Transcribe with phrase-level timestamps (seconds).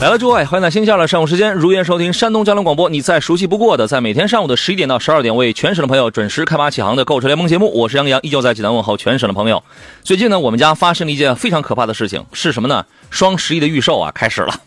[0.00, 2.88] 来了，诸位，欢迎在星期二的上午时间如约收听山东交通广播。
[2.88, 7.68] 你再熟悉不过的，在每天上午的十一点到十二点，为全省的朋友准时开发启航的购车联盟节目。
[7.74, 9.60] 我是杨洋，依旧在济南问候全省的朋友。
[10.04, 12.86] 最近呢，我们家发生了一件非常可怕的事情，是什么呢？
[13.10, 14.60] 双十一的预售啊，开始了。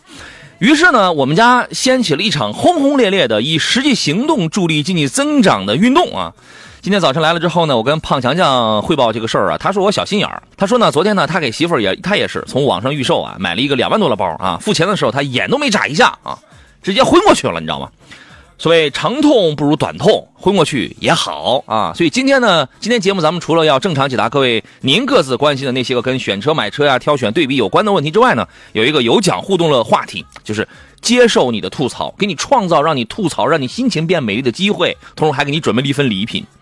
[0.58, 6.34] 于是呢，我们家掀起了一场轰轰烈烈的以实际行动助力经济增长的运动啊！
[6.82, 10.42] 今天早晨来了之后呢，我跟胖强强汇报这个事儿啊，他说我小心眼儿。
[10.56, 16.36] 他说呢，昨天呢，他给媳妇儿也，他也是从网上预售啊，买了一个两万多的包啊，付钱的时候他眼都没眨一下啊，
[16.82, 17.88] 直接昏过去了，你知道吗？
[18.58, 21.92] 所谓长痛不如短痛，昏过去也好啊。
[21.94, 30.66] 所以今天呢，今天节目咱们除了要正常解答各位您各自关心的那些个跟选车、买车呀、挑选、对比有关的问题之外呢，有一个有奖互动的话题，就是
[31.00, 36.44] 接受你的吐槽，给你创造让你吐槽、让你心情变美丽的机会，同时还给你准备了一份礼品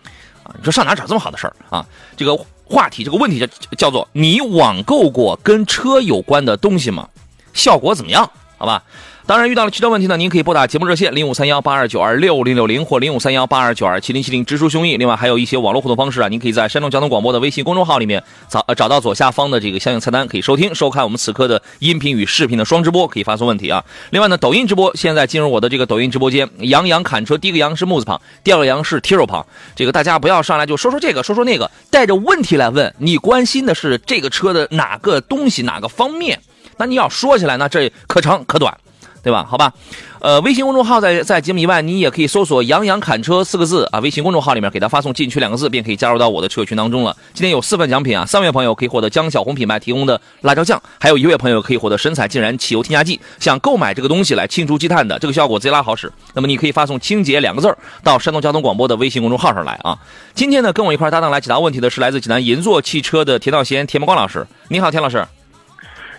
[0.57, 1.85] 你说上哪找这么好的事儿啊？
[2.15, 2.35] 这个
[2.65, 7.07] 话题，这个问题叫叫做你网购过跟车有关的东西吗？
[7.53, 8.29] 效果怎么样？
[8.61, 8.83] 好吧。
[9.25, 14.99] 当然，遇到了汽车问题呢，您可以拨打节目热线零五三幺八二九二六零六零或零五三幺八二九二七零七零，直抒胸臆。
[14.99, 23.83] 另外，还有一些网络互动方式啊，您可以在山东交通广播的微信公众号里面找找到左下方的这个相应菜单，可以收听收看我们此刻的音频与视频的双直播，可以发送问题啊。
[24.11, 29.43] 另外呢，抖音直播现在进入我的这个抖音直播间，杨洋侃车，第一个杨是木字旁，第二个杨是提手旁。
[29.75, 36.39] 这个大家不要上来就说说这个说说那个，带着问题来问，你关心的是这个车的哪个东西哪个方面？
[36.81, 38.75] 那你要说起来呢，这可长可短。
[39.23, 39.45] 对吧？
[39.47, 39.71] 好吧，
[40.19, 47.15] 呃，微信公众号在在节目以外，你也可以搜索“杨洋侃车”四个字啊，微信公众号里面给他发送“进群”两个字，便可以加入到我的车友群当中了。
[47.31, 53.21] 今天有四份奖品啊，三位朋友可以获得江小红品牌提供的辣椒酱，还有一位朋友可以获得神采竟然汽油添加剂。
[53.39, 56.11] 想购买这个东西来清除积碳的，这个效果贼拉好使。
[56.33, 59.95] 那么你可以发送“清洁”两个字到山东交通广播的微信公众号上来啊。
[60.33, 64.47] 今天呢，跟我一块搭档来解答问题的是来自济南银座汽车的田道贤、田茂光老师。
[64.69, 65.23] 你好，田老师。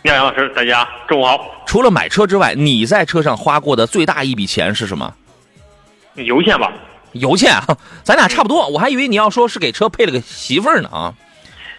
[0.02, 1.62] 杨老师，大家中午好。
[1.64, 5.14] 除了买车之外，你在车上花过的最大一笔钱是什么？
[6.14, 6.72] 油钱吧。
[7.12, 7.64] 油钱啊，
[8.02, 8.66] 咱俩差不多。
[8.68, 11.14] 我还以为你要说是给车配了个媳妇儿呢啊。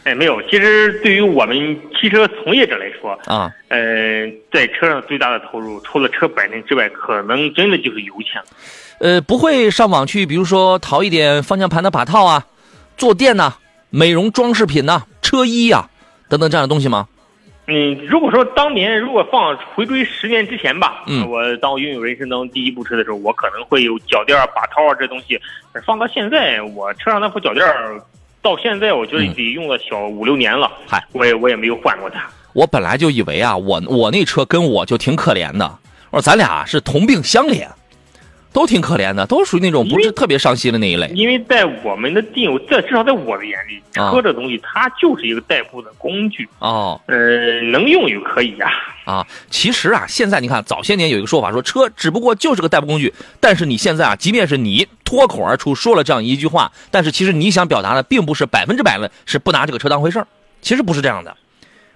[0.04, 0.42] 哎，没有。
[0.44, 1.58] 其实对于我们
[2.00, 8.42] 汽车从业者来说啊，呃，在车上最大的投入，除了车本身之外，可能真的就是油钱。
[9.00, 12.46] 呃，不会上网去，比如说淘一点方向盘的把套啊、
[12.96, 13.56] 坐垫呐、
[13.90, 15.90] 美容装饰品呐、车衣呀
[16.30, 17.08] 等等这样的东西吗？
[17.66, 25.40] 嗯，如果说当年如果放回归十年之前吧，嗯，我当我拥有人生中第一部车的时候，我可能会有脚垫、把套啊这东西。
[25.86, 27.66] 放到现在，我车上那副脚垫
[28.42, 30.70] 到现在我觉得得用了小五六年了。
[30.86, 32.30] 嗨，我也我也没有换过它。
[32.52, 35.66] 我本来就以为啊，我我那车跟我就挺可怜的，
[36.12, 37.68] 我说咱俩是同病相怜。
[38.54, 41.08] 都挺可怜的，都属于那种不是特别伤心的那一类。
[41.16, 47.02] 因为在我们的定友，在至少在我的眼里，车这东西它就是一个代步的工具哦。
[47.08, 48.72] 呃，能用就可以呀。
[49.06, 60.28] 啊，其实啊，现在你看，早些年有一个说法说车只不过就是个代步工具，但是你现在啊，即便是你脱口而出说了这样一句话，但是其实你想表达的并不是百分之百的是不拿这个车当回事儿，
[60.62, 61.36] 其实不是这样的。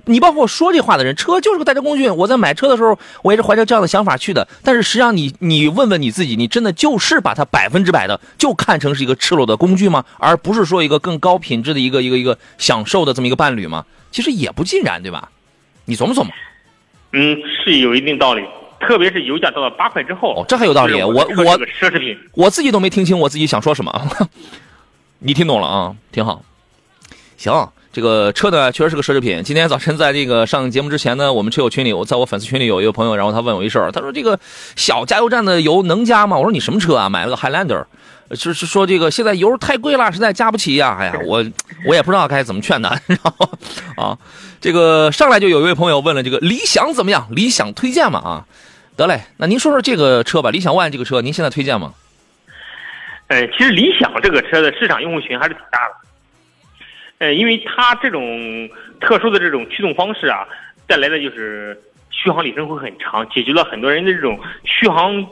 [0.07, 2.09] 你包括说这话的人，车就是个代步工具。
[2.09, 4.47] 我在买车的时候，我也是怀着这样的想法去的。
[4.63, 10.03] 但是实际上，你你问问你自己，你真的就是把它百分之百的就看成是一个赤裸的工具吗？
[10.17, 13.85] 而不是说一个更高品质的一个一个一个享受的这么一个伴侣吗？
[14.11, 15.29] 其实也不尽然，对吧？
[15.85, 16.31] 你琢磨琢磨。
[17.13, 18.43] 嗯，是有一定道理。
[18.79, 21.01] 特别是油价到了八块之后，哦，这还有道理。
[21.01, 24.09] 我我奢侈品，我自己都没听清我自己想说什么。
[25.19, 25.95] 你听懂了啊？
[26.11, 26.43] 挺好。
[27.37, 27.71] 行。
[27.97, 29.41] 这个车呢，确实是个奢侈品。
[29.41, 34.39] 今天早晨在这个上节目之前呢，我们车友群里，我在我粉丝群里有一个朋友，然后他问我一事儿，他说这个
[34.75, 36.37] 小加油站的油能加吗？
[36.37, 37.09] 我说你什么车啊？
[37.09, 37.85] 买了个 Highlander，
[38.35, 40.95] 就是说这个现在油太贵了，实在加不起呀。
[40.99, 41.43] 哎呀，我
[41.87, 42.89] 我也不知道该怎么劝他。
[43.07, 43.49] 然后
[43.95, 44.15] 啊，
[44.61, 47.27] 这个上来就有一位朋友问了，这个理想怎么样？
[47.31, 48.19] 理想推荐吗？
[48.19, 48.45] 啊，
[48.95, 51.95] 得嘞，那您说说这个车吧，理想 ONE 这个车，您现在推荐吗？
[53.29, 56.06] 呃，其实理想这个车的市场用户群还是挺大的。
[57.19, 58.69] 呃，因为它这种
[58.99, 60.47] 特殊的这种驱动方式啊，
[60.85, 61.77] 带来的就是
[62.09, 65.25] 续航里程会很长，解决了很多人的这种续航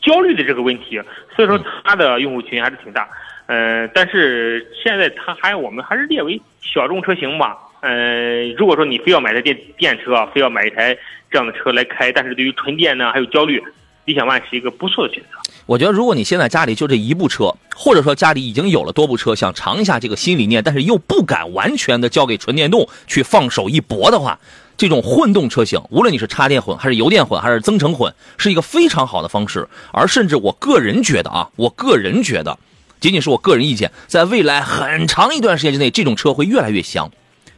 [0.00, 1.00] 焦虑的这个问题，
[1.36, 3.08] 所以说它的用户群还是挺大。
[3.46, 7.58] 呃，但是现在它还我们还是列为小众车型吧。
[7.80, 10.96] 呃，如果说你非要买台电电车，啊非要买一台
[11.30, 13.62] 这样的车来开，但是对于纯电呢还有焦虑，
[14.04, 15.28] 理想 ONE 是一个不错的选择。
[15.70, 24.40] 我觉得，如果你现在家里就这一部车，或者说家里已经有了多部车，想尝一下这个新理念，但是又不敢完全的交给纯电动去放手一搏的话，
[24.76, 29.68] 这种混动车型，无论你是插电混还是油电混还是增程混，是一个非常好的方式。
[29.92, 32.58] 而甚至我个人觉得啊，我个人觉得，
[32.98, 37.08] 仅仅是我个人意见，在未来很长一段时间之内，这种车会越来越香，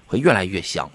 [0.06, 0.90] 会越来越香。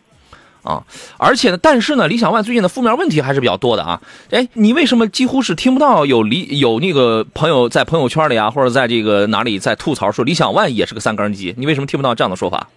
[0.63, 0.83] 啊，
[1.17, 4.01] 而且呢，但是呢，理想 ONE 最近的负面问题还是比较多的啊。
[4.31, 11.53] 哎，你为什么几乎是听不到有理有那个朋友在朋友圈里啊，或者在这个哪里在吐槽说理想 ONE 也是个三缸机？
[11.57, 12.67] 你为什么听不到这样的说法？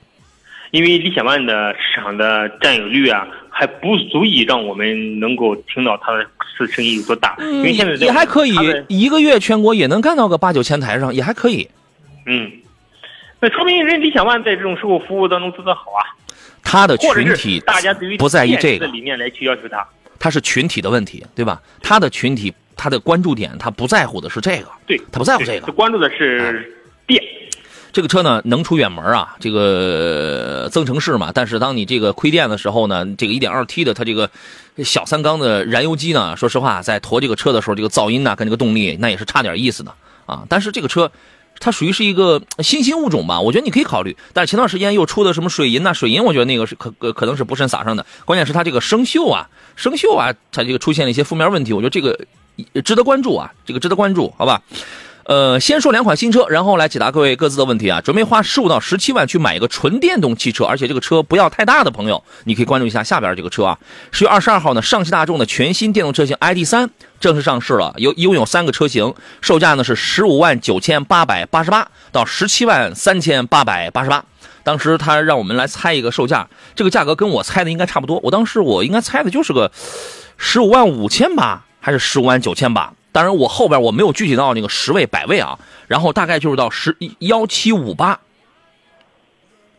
[0.71, 6.25] 因为理想 ONE 的市场的占有率啊，还不足以让我们能够听到它的
[6.69, 7.35] 声音有多大。
[7.41, 8.55] 因为现在也还可以，
[8.87, 11.69] 一个月全国也能干到个八九千台上，也还可以。
[12.27, 12.53] 嗯，
[13.41, 16.07] 那说明人理想 ONE 在这种售后服务当中做得好啊。
[16.71, 19.85] 他的群体大家对于不在意这个理念来去要求他，
[20.21, 21.61] 他是群体的问题，对吧？
[21.83, 26.73] 他的群体，他的关注点，他不在乎的是这个，对他不在乎这个，他关注的是
[27.09, 27.21] 电。
[27.93, 31.33] 这个车呢，能出远门啊，这个增程式嘛。
[31.35, 34.31] 但是当你这个亏电的时候呢，这个 1.2T 的它这个
[34.85, 39.93] 小三缸的燃油机呢，说实话，在驮这个车的时候，这个噪音呢，跟这个动力那也是差点意思的
[40.25, 40.45] 啊。
[40.49, 41.11] 但是这个车。
[41.61, 44.17] 它属于是一个新兴物种吧，我觉得你可以考虑。
[44.33, 48.05] 但是前段时间又出的什么水银呐，水银我觉得那个是可可能是不慎撒上的。
[48.25, 49.47] 关键是它这个生锈啊，
[49.77, 52.19] 生锈啊，它这个出现了一些负面问题，我觉得这个
[52.83, 54.63] 值得关注啊，这个值得关注，好吧？
[55.25, 58.01] 呃，先说两款新车，然后来解答各位各自的问题啊。
[58.01, 63.79] 准备花十五到十七万去买一个纯电动汽车，而且这个车不要太大的朋友，你可以关注一下下边这个车啊。
[64.11, 66.91] 十月二十二号呢，上汽大众的全新电动车型 ID 三
[67.21, 74.25] 正式上市了，有拥有三个车型，售价呢是十五万九千八百八十八到十七万三千八百八十八。
[74.65, 78.19] 当时他让我们来猜一个售价，这个价格跟我猜的应该差不多。
[78.23, 79.71] 我当时我应该猜的就是个
[80.37, 82.93] 十五万五千八还是十五万九千八。
[83.13, 85.59] 当然，我后边我没有具体到那个十位、百位啊，
[85.89, 88.21] 然后大概就是到十一幺七五八，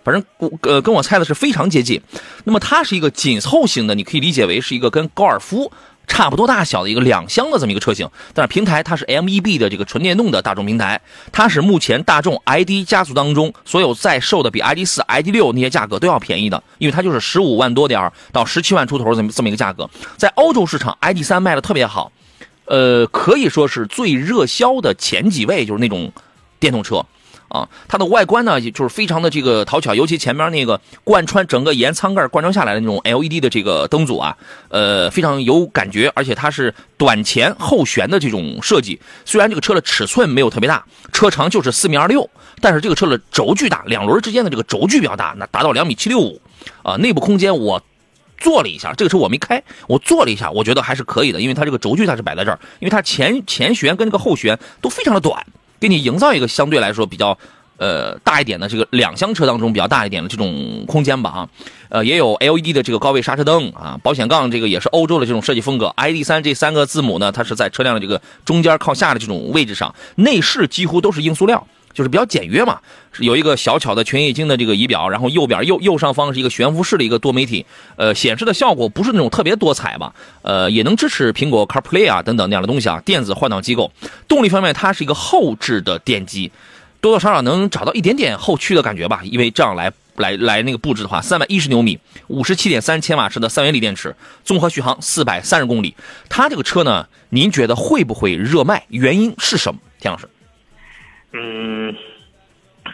[0.03, 2.01] 反正呃跟我猜的是非常接近。
[2.43, 5.71] 那么它是一个紧凑型的，你可以理解为是一个跟高尔夫
[6.07, 8.09] 差不多大小的一个两厢的这么一个车型。
[8.33, 10.99] 但是平台它是 MEB 的这个纯电动的大众平台，
[11.31, 19.89] 它是目前大众 ID 家族当中所有在售的比 ID 四、ID 六那些价格都要便宜的，因为它就是十五万多点到十七万出头这么这么一个价格。
[20.17, 22.11] 在欧洲市场，ID 三卖的特别好。
[22.65, 26.09] 呃，可以说是最热销的前几位，就是那种
[26.57, 27.05] 电动车，
[27.51, 34.37] 啊，它的外观呢，就是非常的这个讨巧，尤其前面那个贯穿整个沿舱盖贯穿下来的那种 LED 的这个灯组啊，
[34.69, 38.99] 呃，非常有感觉，而且它是短前后悬的这种设计。
[39.25, 46.41] 虽然这个车的尺寸没有特别大，车长就是四米二六，但是这个车的轴距大，两轮之间的这个轴距比较大，那达到两米七六五，
[46.83, 47.81] 啊，内部空间我。
[48.43, 55.45] 坐了一下，这个车我没开，我坐了一下，我觉得还是可以的，因为它这个轴距它是摆在这儿，因为它前前悬跟这个后悬都非常的短，
[55.81, 57.37] 给你营造一个相对来说比较
[57.77, 61.49] 呃大一点的这个两厢车当中比较大一点的这种空间吧啊，
[61.89, 71.65] 呃也有 LED 的这个高位刹车灯啊，保险杠这个也是欧洲的这种设计风格，ID 三这三个字母呢，它是在车辆的这个中间靠下的这种位置上，内饰几乎都是硬塑料。
[71.93, 72.79] 就是比较简约嘛，
[73.19, 77.65] 有一个小巧的全液晶的这个仪表，然后右边右右上方是一个悬浮式的一个多媒体，
[77.95, 83.91] 呃，显示的效果不是那种特别多彩吧，呃，也能支持苹果 CarPlay 啊等等那样的东西啊，电子换挡机构。
[84.27, 86.51] 动力方面，它是一个后置的电机，
[86.99, 95.95] 多多少少能找到一点点后驱的感觉吧，因为这样来来来那个布置的话，三百一十牛米，五十七点三千瓦时的三元锂电池，综合续航四百三十公里。
[96.29, 98.85] 它这个车呢，您觉得会不会热卖？
[98.89, 99.79] 原因是什么？
[99.99, 100.29] 田老师？
[101.33, 101.95] 嗯，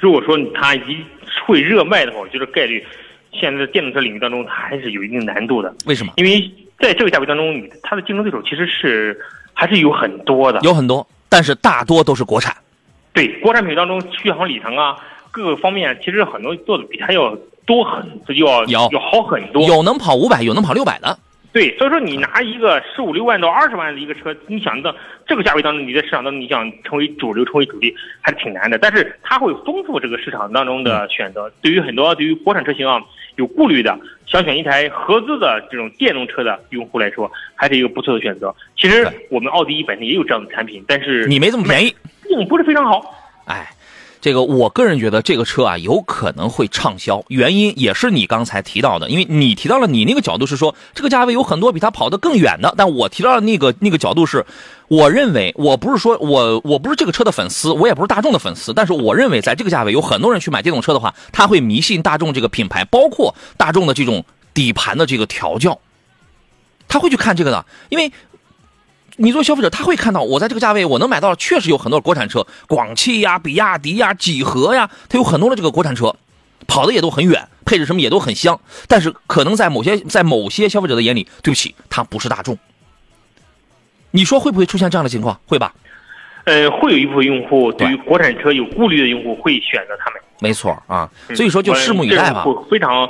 [0.01, 0.97] 如果说它一
[1.45, 2.85] 会热卖的话，我觉得概率
[3.33, 5.73] 现在电动车领域当中它还是有一定难度的。
[5.85, 6.13] 为什么？
[6.17, 9.19] 因为在这个价位当中，它的竞争对手其实是
[9.53, 12.55] 还是有很多的，有很多，但是大多都是国产。
[13.13, 14.95] 对，国产品当中续航里程啊，
[15.31, 19.67] 各个方面其实很多做的比它要多很，要要要好很多。
[19.67, 21.17] 有能跑五百，有能跑六百的。
[21.53, 24.93] 对，所以说你拿一个十五六万到二十万的一个车，你想到
[25.25, 28.77] 这个价位当中，你在市场当中你想成为主流、成为主力，还是挺难的。
[28.77, 31.51] 但是它会丰富这个市场当中的选择。
[31.61, 33.01] 对于很多对于国产车型啊
[33.37, 38.53] 有顾虑的，想选一台合资的这种电动车的用户来说，还是一个不错的选择。
[38.75, 41.95] 其实我们奥迪本身也有这样的产品，但是你没这么便宜，
[42.27, 43.01] 并不是非常好。
[43.45, 43.67] 哎。
[44.19, 54.45] 这个我个人觉得这个车啊有可能会畅销，原因也是你刚才提到的，因为你提到了你那个角度是说这个价位有很多比它跑得更远的，但我提到的那个那个角度是，
[54.87, 65.79] 我认为我不是说我我不是这个车的粉丝，我也不是大众的粉丝，但是我认为在这个价位有很多人去买电动车的话，他会迷信大众这个品牌，包括大众的这种底盘的这个调教，
[66.87, 68.11] 他会去看这个的，因为
[69.19, 76.15] 你作为消费者，他会看到我在这个价位我能买到，确实有很多国产车，广汽呀、比亚迪呀、几何呀，它有很多的这个国产车，
[76.67, 78.59] 跑的也都很远，配置什么也都很香。
[78.87, 82.55] 但是可能在某些在某些消费者的眼里，对不起，它不是大众。
[84.11, 85.39] 你说会不会出现这样的情况？
[85.47, 85.73] 会吧？
[86.43, 90.21] 呃，会有一部分用户对于国产车有顾虑的用户会选择他们。
[90.39, 92.45] 没错啊，所以说就拭目以待吧。
[92.69, 93.09] 非常。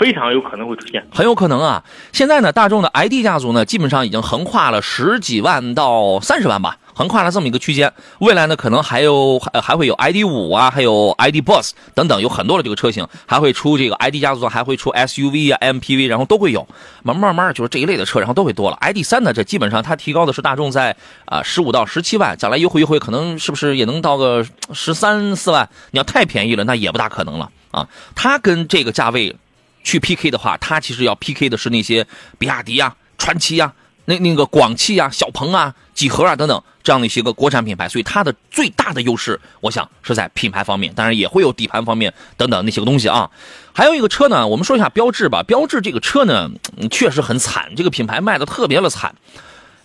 [0.00, 1.84] 非常有可能会出现，很有可能啊！
[2.10, 7.92] 现在呢，大众的 ID 家族呢，基本上已经横跨了十几万到三十万吧，横跨了这么一个区间。
[8.20, 16.66] 未来呢，可能还有还还会有 ID 五啊，还有 ID Boss 等等，有很多的这个车型，还会出这个 ID 家族还会出 SUV 啊、MPV，然后都会有。
[17.02, 18.78] 慢慢慢就是这一类的车，然后都会多了。
[18.80, 25.68] ID 三呢，这基本上它提高的是大众在啊十五到十七万，将来优惠优惠，可能是不是也能到个十三四万？
[25.90, 27.86] 你要太便宜了，那也不大可能了啊。
[28.14, 29.36] 它跟这个价位。
[29.82, 32.06] 去 PK 的话，它其实要 PK 的是那些
[32.38, 33.72] 比亚迪啊、传祺啊、
[34.04, 43.30] 那那个广汽啊、小鹏啊、几何啊等等这样的一些个国产品牌，所以它的最大的优势，我想是在品牌方面，当然也会有底盘方面等等那些个东西啊。
[43.72, 45.42] 还有一个车呢，我们说一下标致吧。
[45.42, 46.50] 标致这个车呢，
[46.90, 49.14] 确实很惨，这个品牌卖的特别的惨。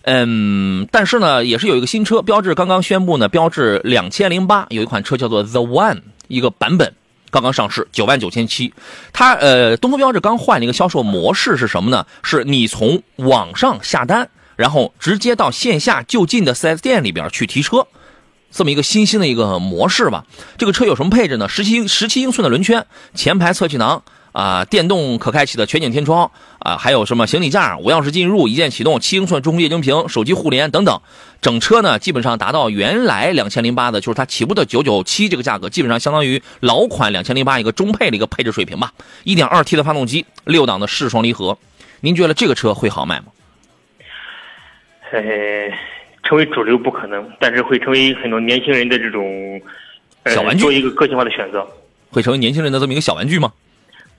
[0.02, 6.94] 嗯，但是呢，也是有一个新车，标致刚刚宣布呢，标致两千零八有一款车叫做 The One 一个版本。
[7.36, 8.72] 刚刚上市，九万九千七。
[9.12, 12.06] 它呃，东风标致刚换了一个销售模式是什么呢？
[12.22, 17.86] 是你从网上下单，然后直接到线下就近的 4S 店里边去提车，
[18.50, 20.24] 这么一个新兴的一个模式吧。
[20.56, 21.46] 这个车有什么配置呢？
[21.46, 24.02] 十七十七英寸的轮圈，前排侧气囊。
[24.36, 31.00] 啊，电动可开启的全景天窗啊，还有什么行李架、无钥匙进入、一键启动、七英寸中控液晶屏、手机互联等等，
[31.40, 38.92] 整车呢基本上达到原来两千零八的，就是它起步的九九七这个价格，基本上相当于老款两千零八一个中配的一个配置水平吧。
[39.24, 41.56] 一点二 T 的发动机，六档的湿双离合，
[42.00, 43.28] 您觉得这个车会好卖吗？
[45.12, 45.22] 呃，
[46.24, 49.58] 成为主流不可能，但是会成为很多年轻人的这种
[50.26, 51.66] 小玩具，做一个个性化的选择，
[52.10, 53.50] 会成为年轻人的这么一个小玩具吗？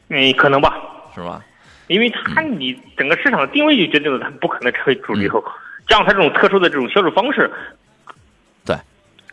[0.10, 0.78] 嗯，可能吧，
[1.14, 1.44] 是吧？
[1.88, 5.44] 因为它你整个市场的定位就决定了它不可能成为主流，
[5.88, 7.50] 加上它这种特殊的这种销售方式。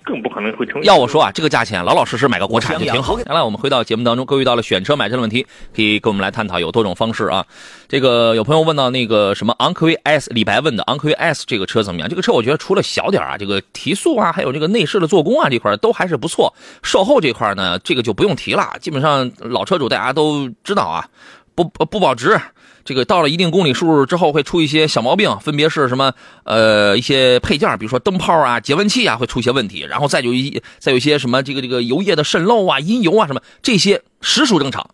[0.05, 0.83] 更不可能会成。
[0.85, 3.17] 要我说啊，这个价钱老老实实买个国产就挺好。
[3.27, 5.45] 来，我们回到节目当中，各位遇到了选车买车的问题，
[5.75, 7.45] 可以跟我们来探讨，有多种方式啊。
[7.89, 12.09] 这个有朋友问到那个什么昂科威 S，李白问的昂科威 S 这个车怎么样？
[12.09, 16.55] 这个车我觉得除了小点啊，这个提速啊，还有这个内饰的做工啊这块都还是不错。
[16.83, 21.09] 售后这块呢，这个就不用提了，基本上老车主大家都知道啊，
[21.55, 22.39] 不不保值。
[22.85, 26.13] 这个到了一定公里数之后会出一些小毛病，分别是什么？
[26.45, 29.87] 呃，一些配件，比如说灯泡啊、节温器啊，会出一些问题。
[29.89, 34.87] 然后再有一再有一些什么这个这个油液的渗漏啊、阴油啊什么，这些实属正常。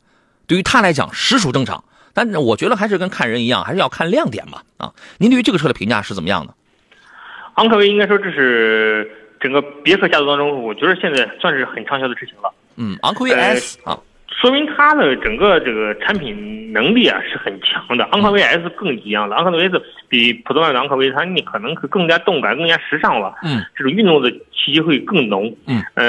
[0.47, 1.83] 对于他来讲，实属正常。
[2.15, 4.61] 但是我觉得还是跟看人一样，还是要看亮点嘛。
[4.77, 6.55] 啊，您对于这个车的评价是怎么样的？
[7.55, 12.53] 昂科威应该说这是整个别克家族当中，我觉得现在算是很畅销的车型了。
[12.77, 13.99] 嗯，昂科威 S 啊。
[14.41, 18.05] 说明它的整个这个产品能力啊是很强的。
[18.13, 23.35] 昂科威 S 更一样了，昂科威 S 比普通的昂科威，它你可能是更加动感、更加时尚了。
[23.43, 25.55] 嗯，这种运动的气息会更浓。
[25.67, 26.07] 嗯，呃，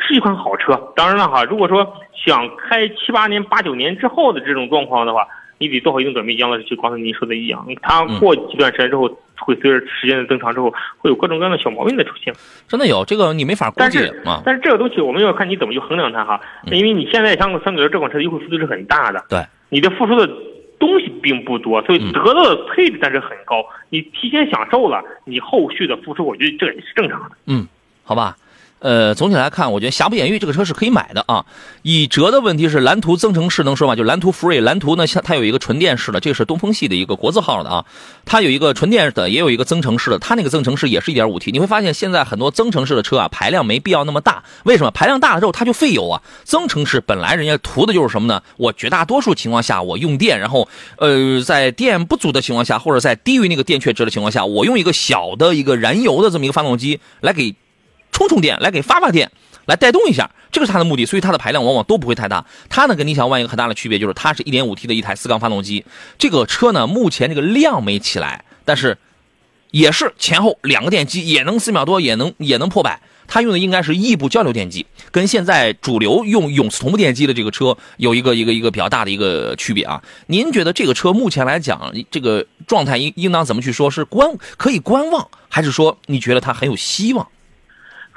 [0.00, 0.72] 是一款好车。
[0.96, 1.86] 当然了哈，如果说
[2.24, 5.26] 想开七八年、八九年之后的这种状况的话。
[5.58, 9.08] 你得做好一定准备，杨老师就刚才您说的一样，它过几段时间之后，
[9.40, 12.34] 会随着时间的增长之后，会有各种各样的小毛病的出现。
[12.68, 14.42] 真的有这个你没法估计啊。
[14.44, 20.26] 但是这个东西我们要看你怎么去衡量它哈，因为你现在像相对这款车的优惠幅度是很大的，对，你的付出的
[20.78, 23.64] 东西并不多，所以得到的配置但是很高。
[23.88, 27.36] 你提前享受了，你后续的付出，我觉得这也是正常的。
[27.46, 27.66] 嗯，
[28.04, 28.36] 好吧。
[28.78, 31.44] 呃，总体来看，我觉得瑕不掩瑜，这个车是可以买的啊。
[31.82, 33.96] 以折的问题是蓝图增程式能说吗？
[33.96, 37.84] 就蓝图 Free，蓝图呢，它有一个纯电式的，这是东风系的一个国字号的啊。
[38.26, 41.50] 它有一个纯电的，也有一个增程式的，它那个增程式也是一点五 T。
[41.50, 44.44] 你会发现现在很多增程式的车啊，排量没必要那么大。
[44.64, 44.90] 为什么？
[44.90, 46.22] 排量大了之后它就费油啊。
[46.44, 48.42] 增程式本来人家图的就是什么呢？
[48.58, 50.68] 我绝大多数情况下我用电，然后
[50.98, 57.54] 呃，在电不足的情况下，或者在低于那个电缺值的情况下，我用一个小的一个燃油的这么一个发动机来给
[58.16, 59.30] 充充电，来给发发电。
[59.66, 62.46] 来带动一下，这个是它的目的，所以它的排量往往都不会太大。
[62.70, 65.84] 它呢跟理想 ONE 一个很大的区别就是，它是一点五 T 的一台四缸发动机。
[66.18, 68.96] 这个车呢目前这个量没起来，但是
[69.72, 73.00] 也是前后两个电机也能四秒多，也能也能破百。
[73.26, 80.00] 它用的应该是异步交流电机，跟现在主流用永磁同步电机的这个车有一个一个一个比较大的一个区别啊。
[80.28, 83.90] 您觉得这个车目前来讲，这个状态应应当怎么去说？
[83.90, 87.26] 是观可以观望，还是说你觉得它很有希望？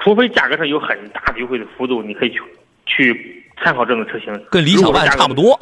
[0.00, 2.40] 除非价格上有很大的优惠的幅度，你可以去
[2.86, 5.58] 去参考这种车型，跟理想 ONE 差不多，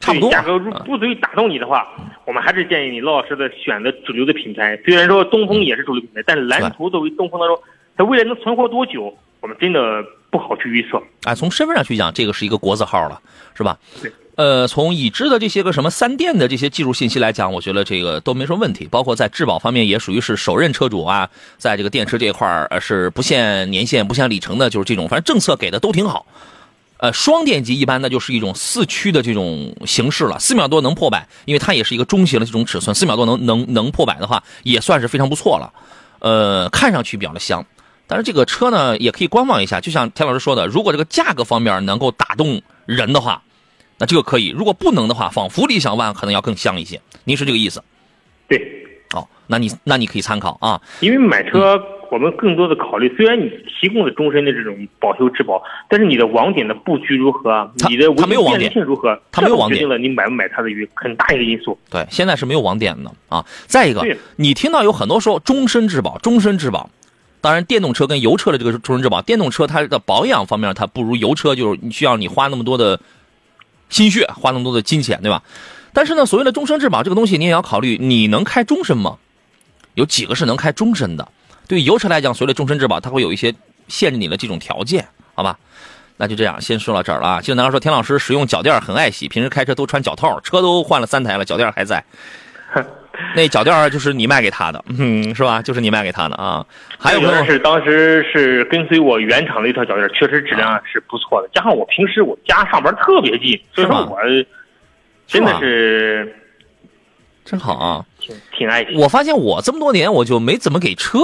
[0.00, 0.30] 差不多。
[0.30, 1.86] 价格如不足以打动你的话，
[2.24, 4.76] 我们还是建议你老老实实的选择主流的品牌。
[4.84, 7.58] 虽然说东风也是主流品牌，但是蓝图作为东风当中，
[7.96, 11.02] 它未来能存活多久，我们真的不好去预测。
[11.24, 13.20] 哎，从身份上去讲，这个是一个国字号了，
[13.54, 13.76] 是吧？
[14.00, 14.10] 对。
[14.34, 18.88] 呃，从已知的这些个什么三电的这些技术信息来讲，我觉得这个都没什么问题。
[18.90, 26.24] 包括在质保方面，也属于是首任车主啊，在这个电池这一块儿是不限年限、不限里程的，就是这种，反正政策给的都挺好。
[26.96, 35.70] 呃，双电机一般那就是一种四驱的这种形式了，四秒多能破百，因为它也是一个中型的这种尺寸，四秒多能能能破百的话，也算是非常不错了。
[36.20, 37.62] 呃，看上去比较的香，
[38.06, 39.78] 但是这个车呢，也可以观望一下。
[39.78, 43.42] 就像田老师说的，如果这个价格方面能够打动人的话。
[43.98, 47.00] 那这个可以，如果不能的话，仿佛理想 ONE 可能要更香一些。
[47.24, 47.82] 您是这个意思？
[48.48, 48.58] 对，
[49.14, 50.80] 哦，那你那你可以参考啊。
[51.00, 51.80] 因为买车，
[52.10, 53.48] 我们更多的考虑，虽然你
[53.80, 61.78] 提供了终身的这种保修质保，但是你的网点的布局如何，你的它没有网点性如何，它没有网点，决定了你买不买它的一个很大一个因素。
[61.88, 63.44] 对，现在是没有网点的啊。
[63.66, 64.04] 再一个，
[64.36, 66.90] 你听到有很多说终身质保，终身质保。
[67.40, 72.98] 当然，电动车跟油车的这个终身质保，电动车它的保养方面它不如油车，就是需要你花那么多的。
[73.92, 75.40] 心血花那么多的金钱，对吧？
[75.92, 79.18] 但是呢，所谓的终身质保这个东西，你也要考虑，你能开终身吗？
[79.94, 81.28] 有几个是能开终身的？
[81.68, 83.54] 对于油车来讲，所谓的终身质保，它会有一些
[83.88, 85.58] 限制你的这种条件，好吧？
[86.16, 87.40] 那就这样，先说到这儿了啊。
[87.42, 92.02] 就男孩说，田老师使用脚垫很爱惜，平时开车都穿脚套，车都换了三台了，脚垫还在。
[93.36, 95.62] 那脚垫就是你卖给他的，嗯，是吧？
[95.62, 96.64] 就是你卖给他的啊。
[96.98, 101.48] 还有个是当时是跟随我原厂的一套脚垫，确实质量是不错的。
[101.52, 104.18] 加上我平时我家上班特别近，所以说我
[105.26, 106.34] 真的是
[107.44, 108.04] 真好啊。
[108.56, 111.18] 挺爱我发现我这么多年我就没怎么给车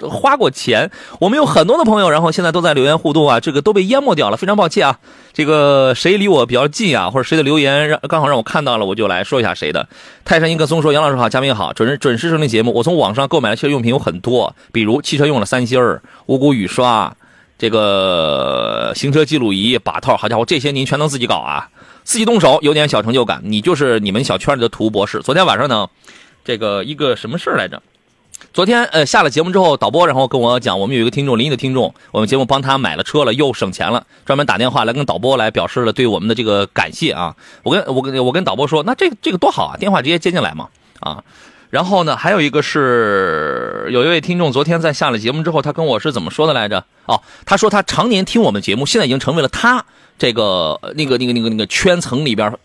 [0.00, 0.90] 花过钱。
[1.20, 4.98] 我们有很多的朋友，然后现在都在留言互动啊，这个都被淹没掉了，非常抱歉啊。
[5.32, 9.88] 这个谁离我比较近啊，或者谁的留言让刚好让我看到了，我就来说一下谁的。
[10.24, 12.72] 泰山一棵松说：“杨老师好，嘉宾好，准时准时收听节目。
[12.72, 17.12] 我从网上购买的汽车用品有很多，比如汽车用了三星儿、五谷雨刷、
[17.58, 20.16] 这个行车记录仪、把套。
[20.16, 21.68] 好家伙，这些您全能自己搞啊，
[22.04, 23.40] 自己动手有点小成就感。
[23.44, 25.20] 你就是你们小圈里的土博士。
[25.20, 25.88] 昨天晚上呢？”
[26.44, 27.82] 这个一个什么事儿来着？
[28.52, 37.34] 昨天呃下了节目之后，导播然后跟我讲，我们有一个听众，临沂的听众，我们节目帮他买了车了，又省钱了，专门打电话来跟导播来表示了对我们的这个感谢啊。
[37.62, 40.68] 我跟我跟我跟导播说，那这这个多好啊，电话直接接进来嘛
[41.00, 41.24] 啊。
[41.70, 46.84] 然后呢，还有一个是有一位听众，昨天在下了节目之后，他跟我是怎么说的来着？
[47.06, 49.84] 哦，他说他常年听我们节目，现在已经成为了他
[50.18, 52.56] 这个那个那个那个那个圈层里边，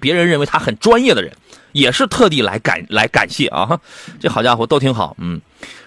[0.00, 1.32] 别人认为他很专业的人。
[1.72, 3.80] 也是特地来感来感谢啊，
[4.20, 5.40] 这好家伙都挺好，嗯。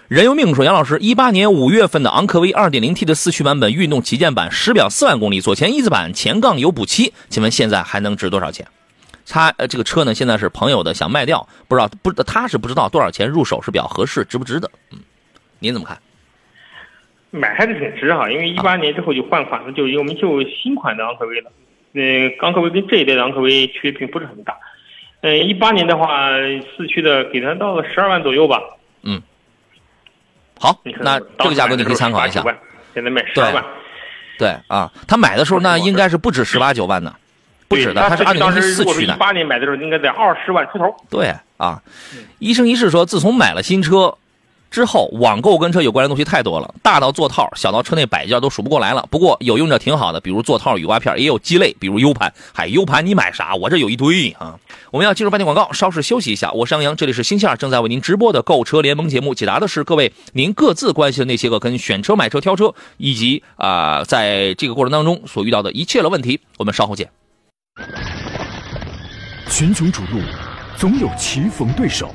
[0.08, 8.66] 人由命说，杨老师，一八年五月份的昂科威二点零 T 的四驱版本运动旗舰版，时表四万公里，左前翼子板，前杠有补漆，请问现在还能值多少钱？
[9.26, 14.70] 他呃这个车呢，现在是朋友的，想卖掉，不知道不他是不知道多少钱入手是比较合适，值不值得？
[14.90, 14.98] 嗯，
[15.60, 15.98] 您怎么看？
[17.30, 21.50] 买还是挺值哈，因为一八年之后就换款了，就我们就新款的昂科威了。
[21.92, 24.54] 那，昂科威跟这一代的昂科威区别并不是很大。
[25.22, 26.30] 嗯，一八年的话，
[26.76, 28.60] 四驱的给他到了十二万左右吧。
[29.02, 29.22] 嗯，
[30.58, 32.44] 好，那这个价格你可以参考一下。
[32.94, 33.64] 现在卖十二万。
[34.38, 37.14] 对啊，他买的时候那应该是不止十八九万的，
[37.68, 39.14] 不止的，他是二零一四驱的。
[39.14, 40.94] 一八年买的时候应该在二十万出头。
[41.08, 41.80] 对啊，
[42.38, 44.16] 一生一世说，自从买了新车。
[44.72, 49.06] 之后，网购跟车有关的东西太多了，大到座套，小到车内摆件都数不过来了。
[49.10, 52.32] 不过有用着挺好的，比如座套、雨刮片，也有鸡肋，比如 U 盘。
[52.54, 53.54] 嗨，U 盘你买啥？
[53.54, 54.58] 我这有一堆啊。
[54.90, 56.50] 我们要进入半天广告，稍事休息一下。
[56.52, 66.40] 我是杨洋，这里是星期二正在为您直播的购车联盟节目，解答的是各位您各自关心的那些个跟选车、买车、挑车，以及啊在这个过程当中所遇到的一切的问题。
[66.56, 67.10] 我们稍后见。
[69.50, 70.18] 群雄逐鹿，
[70.78, 72.14] 总有棋逢对手。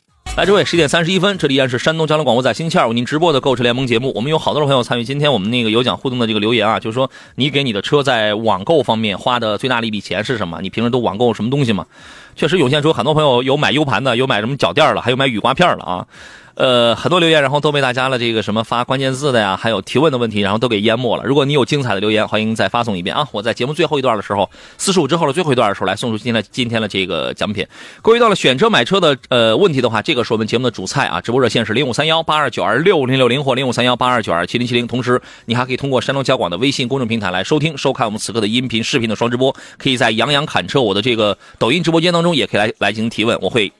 [0.37, 4.13] 来，诸位，十点三十一分，这里依然是山东交通广播在星期二为您直播的购车联盟节目。
[4.15, 10.59] 我们有好多的朋友参与今天我们那个有奖互动的这个留言啊，就是说你给你的车在网购方面花的最大的一笔钱是什么？
[10.61, 11.85] 你平时都网购什么东西吗？
[12.37, 16.07] 确实涌现出很多朋友有买 U 盘的，有买什么脚垫了，还有买雨刮片了啊。
[16.61, 21.23] 呃，很多留言，然后都被大家的这个什么发关键字的呀，还有提问的问题，然后都给淹没了。
[21.23, 23.27] 如果你有精彩的留言，欢迎再发送一遍啊！
[23.31, 24.47] 我在节目最后一段的时候，
[24.77, 27.65] 四十五之后的最后一段的时候，来送出今天的今天的这个奖品。
[28.03, 31.19] 各位到了选车买车的呃问题的话，这个是我们节目的主菜啊！
[31.19, 34.85] 直播热线是零五三幺八二九二六零六零或零五三幺八二九二七零七零。
[34.85, 39.51] 同时，你还可以通过山东交广的微信公众平台来收听收看我们此刻的音频视频的双直播。
[39.79, 43.73] 可以在杨洋侃车我的这个抖音直播间当中，也可以来来进行提问，我会。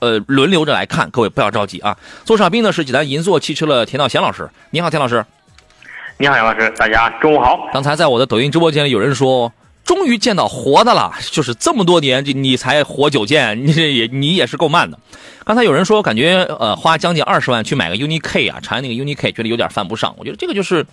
[0.00, 1.96] 呃，轮流着来看，各位不要着急啊。
[2.24, 5.24] 座上宾呢是济南银座汽车的田道贤老师，你好，田老师。
[6.18, 7.68] 你好，杨老师，大家中午好。
[7.72, 9.52] 刚才在我的抖音直播间里有人说，
[9.84, 14.98] 终于见到活的了，就是这么多年，你才活九件， 你这也你也是够慢的。
[15.44, 20.14] 刚才有人说，感觉呃花将近二十万去买个 UNI K 啊，长安那个 UNI K 觉得有点犯不上。
[20.18, 20.84] 我觉得这个就是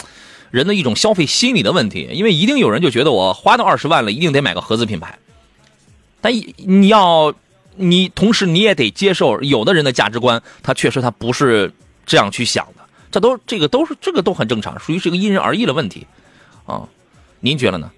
[0.51, 5.17] 人的一种消费心理的问题，因为一定有人就觉得我花到二十万了，一定得买个合资品牌。
[6.21, 7.33] 但你要。
[7.75, 11.71] 你同时你也得接受有的人的价值观，他确实他不是
[12.05, 16.05] 这样去想的，这都这个都是这个都很正常，属于是一个因人而异的问题，
[16.65, 16.87] 啊，
[17.39, 17.91] 您觉得呢？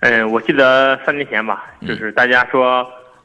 [0.00, 2.84] 嗯，我记得三年前吧，就是大家说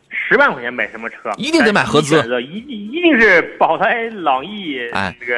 [0.09, 2.57] 十万块钱买什么车，一定得买合资，一
[2.91, 5.33] 一定是宝来、朗逸，哎，这个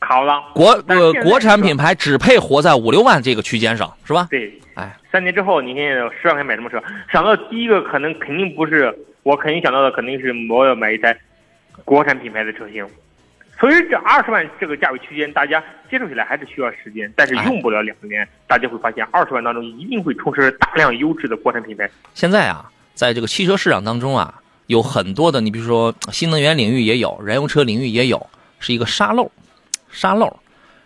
[0.00, 4.26] 卡罗拉，国呃国产品牌只配活在五六万这个区间上，是吧？
[4.30, 6.82] 对，哎，三年之后，你现在十万块钱买什么车？
[7.12, 8.92] 想到第一个可能肯定不是。
[9.22, 11.14] 我肯定想到的肯定是我要买一台
[11.84, 12.86] 国产品牌的车型，
[13.60, 21.88] 所以这二十万这个价位区间，大家接受起来还是需要时间，但是用不了两年，大家会发现二十万当中一定会充斥大量优质的国产品牌。
[22.14, 28.26] 现在啊，在这个汽车市场当中啊，有很多的，你比如说新能源领域也有，燃油车领域也有，
[28.58, 29.30] 是一个沙漏，
[29.90, 30.38] 沙漏，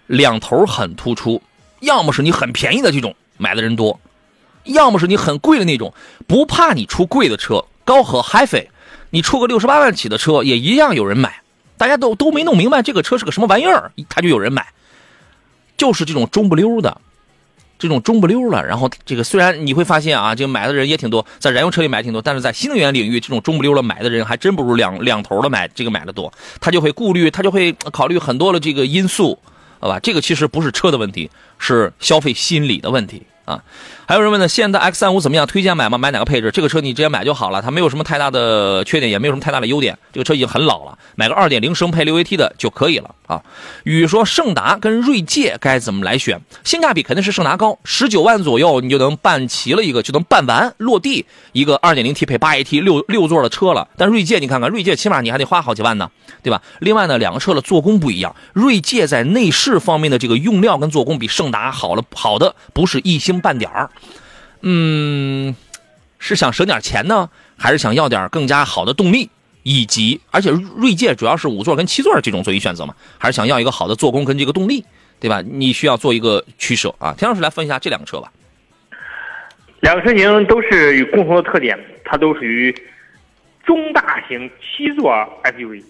[0.06, 1.42] 两头很突出，
[1.80, 4.00] 要么是你很便宜的这种买的人多，
[4.64, 5.92] 要么是你很贵的那种，
[6.26, 7.64] 不怕你出贵的车。
[7.84, 8.68] 高和 HiFi，
[9.10, 11.42] 你出个六十八万起的车也一样有人买，
[11.76, 14.66] 大家都都没弄明白这个车是个什么玩意儿，他就有人买，
[15.76, 16.98] 就是这种中不溜的，
[17.78, 18.64] 这种中不溜了。
[18.64, 29.38] 然后这个虽然你会发现啊，这个买的人也挺多，在燃油车里买挺多，但是在新能源领域，这种中不溜了买的人还真不如两两头的买这个买的多，他就会顾虑，他就会考虑很多的这个因素，
[29.80, 29.98] 好吧？
[30.00, 33.22] 这个其实不是车的问题，是消费心理的问题。
[33.44, 33.62] 啊，
[34.06, 35.46] 还有人问呢，现代 X 三五怎么样？
[35.46, 35.98] 推荐买吗？
[35.98, 36.50] 买哪个配置？
[36.50, 39.98] 这个车你直接买就好了，它没有什么太大的缺点，也没有什么太大的优点。
[40.14, 43.42] 这个车已经很老了，买个2.0升配 6AT 的就可以了啊。
[43.84, 46.40] 雨说胜达跟锐界该怎么来选？
[46.64, 53.86] 性价比肯定是胜达高，十九万左右你就能办齐了一个，就能办完落地一个 2.0T 配 8AT 六六座的车了。
[53.96, 56.10] 但锐界你看看，锐界起码你还得花好几万呢，
[56.42, 56.60] 对吧？
[56.80, 63.34] 另外呢，两个车的做工不一样，锐界在内饰方面的这个用料跟做工比胜达好了，好的不是一星。
[63.44, 63.90] 半点儿，
[64.62, 65.54] 嗯，
[66.18, 69.28] 是想省点钱呢，还是想要点更加好的动力？
[69.64, 74.84] 以及，而且锐界主要是五座跟七座这种座椅选择嘛，还是想要一个好的做工跟这个动力，
[75.18, 75.42] 对吧？
[75.42, 77.12] 你需要做一个取舍啊。
[77.18, 78.30] 田老师来分析一下这两个车吧。
[79.80, 82.72] 两个车型都是有共同的特点，它都属于
[83.64, 85.82] 中大型七座 SUV，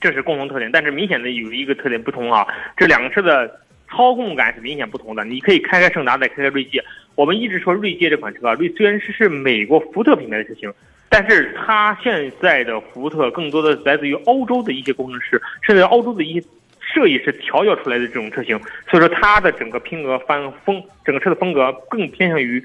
[0.00, 0.70] 这是共同特点。
[0.70, 3.58] 但是明显的有一个特点不同啊，这两个车的。
[3.92, 5.24] 操控感是明显不同的。
[5.24, 6.80] 你可以开开胜达，再开开锐界。
[7.16, 10.72] 我们一直说锐界这款车啊，锐虽然是是美国福特品牌的车型，
[11.12, 16.46] 但是它现在的福特更多的来自于欧洲的一些工程师，甚至欧洲的一些
[16.80, 18.56] 设计师调教出来的这种车型。
[18.88, 22.64] 所以说它的整个拼格、翻风，整个车的风格更偏向于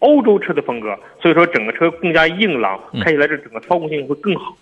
[0.00, 0.94] 欧洲车的风格。
[1.22, 4.54] 所以说整个车更加硬朗，开起来这整个操控性会更好。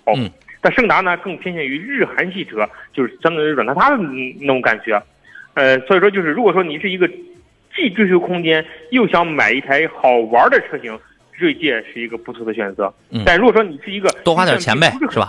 [0.61, 4.03] 但胜达呢，更偏向于日韩系车，就是相当于软塌塌的
[4.41, 5.03] 那种感觉。
[5.55, 7.07] 呃，所以说就是，如果说你是一个
[7.77, 10.97] 既追求空间又想买一台好玩的车型，
[11.37, 12.93] 锐界是一个不错的选择。
[13.11, 13.23] 嗯。
[13.25, 15.29] 但如果说你是一个多花点钱呗，是吧？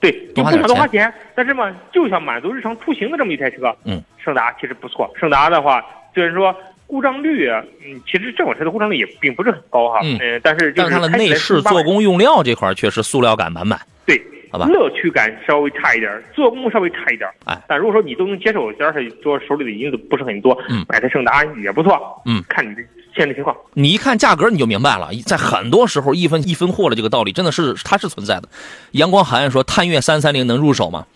[0.00, 0.66] 对，多花点钱。
[0.68, 3.74] 多花钱，但是嘛，就想满足日常出行的这么一台车。
[3.84, 4.02] 嗯。
[4.22, 6.54] 胜达其实不错，胜达的话，虽然说
[6.86, 10.00] 故障率，嗯，其实这款车的故障率也并不是很高哈。
[10.02, 10.18] 嗯。
[10.42, 13.80] 但是但是它的内饰、做工、用料这块确实塑料感满满。
[14.04, 14.20] 对。
[14.48, 17.28] 好吧，乐趣感稍微差一点，做工稍微差一点。
[17.46, 22.22] 哎，但如果说你都能接受，而且说手里的银子不是很多，嗯，买台胜达也不错。
[22.24, 22.80] 嗯，看你的
[23.16, 23.56] 现实情况。
[23.74, 28.48] 你一看价格你就明白了，在很多时候一分一分货的这个道理真的是它是存在的。
[28.92, 31.06] 阳光海岸说探岳三三零能入手吗？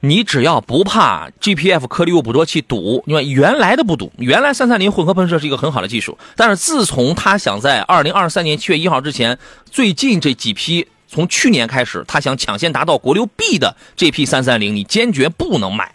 [0.00, 6.18] 你只要不怕 GPF 颗粒物捕捉器堵，因为原来的不堵，原来三三零混合喷射是一个很好的技术。
[6.34, 9.38] 但是自从他想在二零二三年七月一号之前，
[9.70, 10.88] 最近这几批。
[11.06, 15.92] 从去年开始，他想抢先达到国六 B 的 GP 三三零，你坚决不能买。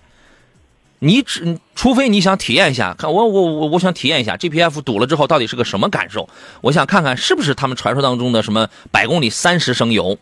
[0.99, 6.27] 你只除非你想体验一下，看我我我我想体验一下 GPF 堵了之后到底是个什么感受。
[6.61, 10.17] 我想看看是不是他们传说当中的什么百公里三十升油，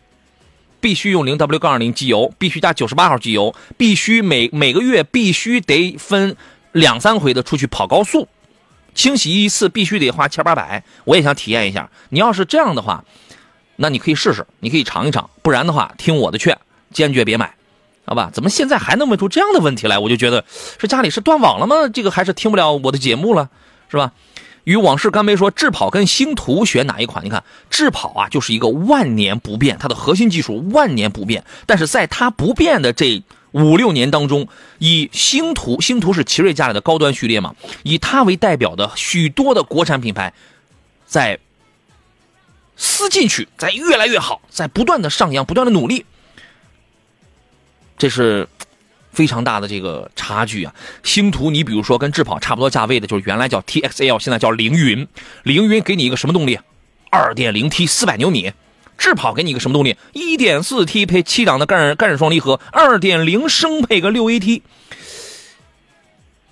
[0.80, 6.36] 必须用零 W 杠二零机油，必须加九十八号机油，必须每每个月必须得分
[6.72, 8.28] 两三回的出去跑高速，
[8.94, 10.84] 清洗一次必须得花千八百。
[11.04, 13.02] 我也想体验一下，你要是这样的话，
[13.76, 16.58] 那你可以试试，你可以尝一尝，不然的话，听我的劝，
[16.92, 17.54] 坚决别买，
[18.06, 18.30] 好吧？
[18.32, 19.98] 怎么现在还能问出这样的问题来？
[19.98, 20.44] 我就觉得
[20.78, 21.88] 是家里是断网了吗？
[21.92, 23.50] 这个还是听不了我的节目了，
[23.90, 24.12] 是吧？
[24.62, 27.24] 与往事干杯说，智跑跟星途选哪一款？
[27.24, 31.44] 你看，智跑啊，就是一个万年不变，它的核心技术万年不变。
[31.66, 40.32] 但是在它不变的这五六年当中，以星途，星途是奇瑞家里的高端序列嘛，以它为代表的许多的国产品牌，
[41.06, 41.38] 在
[42.76, 46.06] 撕进去，在越来越好，在不断的上扬，不断的努力。
[47.98, 48.48] 这是。
[49.12, 50.74] 非常大的这个差距啊！
[51.02, 55.08] 星途，你比如说跟智跑差不多价位的，就是原来叫 TXL，现在叫凌云。
[55.42, 56.58] 凌云给你一个什么动力？
[57.08, 58.52] 二点零 T 四百牛米。
[58.98, 59.96] 智跑给你一个什么动力？
[60.12, 64.60] 一点四 T 配七档的干干式双离合，二点零升配个六 AT。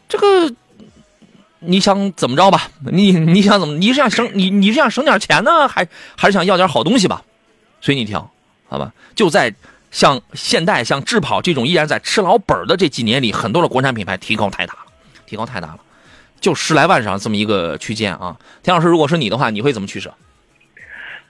[0.08, 0.54] 这个
[1.58, 2.70] 你想怎么着吧？
[2.90, 3.76] 你你想怎么？
[3.76, 7.22] 你是想省你你是想省点钱呢，还还是想要点好东西吧？
[7.82, 8.30] 随你挑，
[8.70, 8.94] 好吧？
[9.14, 9.54] 就在。
[9.94, 14.80] 像现代、像智跑这种依然在吃老本的这几年里，很多的国产品牌提高太大了，
[15.24, 15.78] 提高太大了，
[16.40, 18.36] 就十来万上这么一个区间啊。
[18.64, 20.12] 田老师，如果是你的话，你会怎么取舍？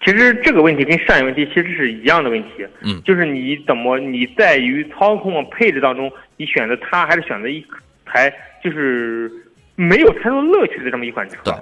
[0.03, 7.63] 其实这个问题跟上一个问题其实是一样的问题，嗯，就是你怎么你在于操控配置当中，你选择它还是选择一
[8.07, 9.31] 台就是
[9.77, 11.55] 没有太多乐趣的这么一款车，对，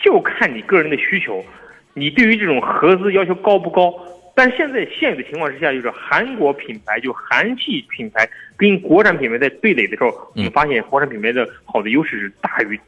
[0.00, 1.44] 就看你个人的需求，
[1.94, 3.94] 你对于这种合资要求高不高？
[4.36, 12.78] 但现在现有的情况之下，就是韩国品牌就韩系品牌跟国产品牌在对垒的时候，我们发现国产品牌的好的优势是大于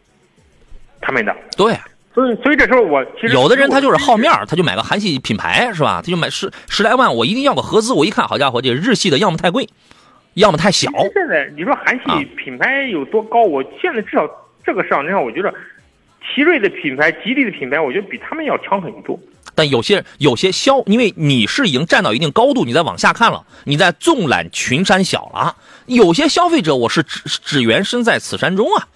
[1.00, 1.34] 他们的。
[1.56, 1.72] 对，
[2.12, 6.02] 所以所以这时候我其实有的人他就是好面他就买个韩系品牌是吧？
[6.04, 7.92] 他就买十十来万，我一定要个合资。
[7.92, 9.68] 我一看，好家伙，这日系的要么太贵，
[10.34, 10.90] 要么太小。
[11.14, 13.42] 现在你说韩系品牌有多高？
[13.42, 14.28] 我现在至少
[14.64, 15.54] 这个市场上，我觉得
[16.34, 19.16] 奇瑞的品牌、吉利的品牌，我觉得比他们要强很多。
[19.56, 25.56] 但有些有些消，因为你是已经站到一定高度，你再往下看了，你在纵览群山小了。
[25.86, 28.86] 有些消费者，我是只只缘身在此山中啊，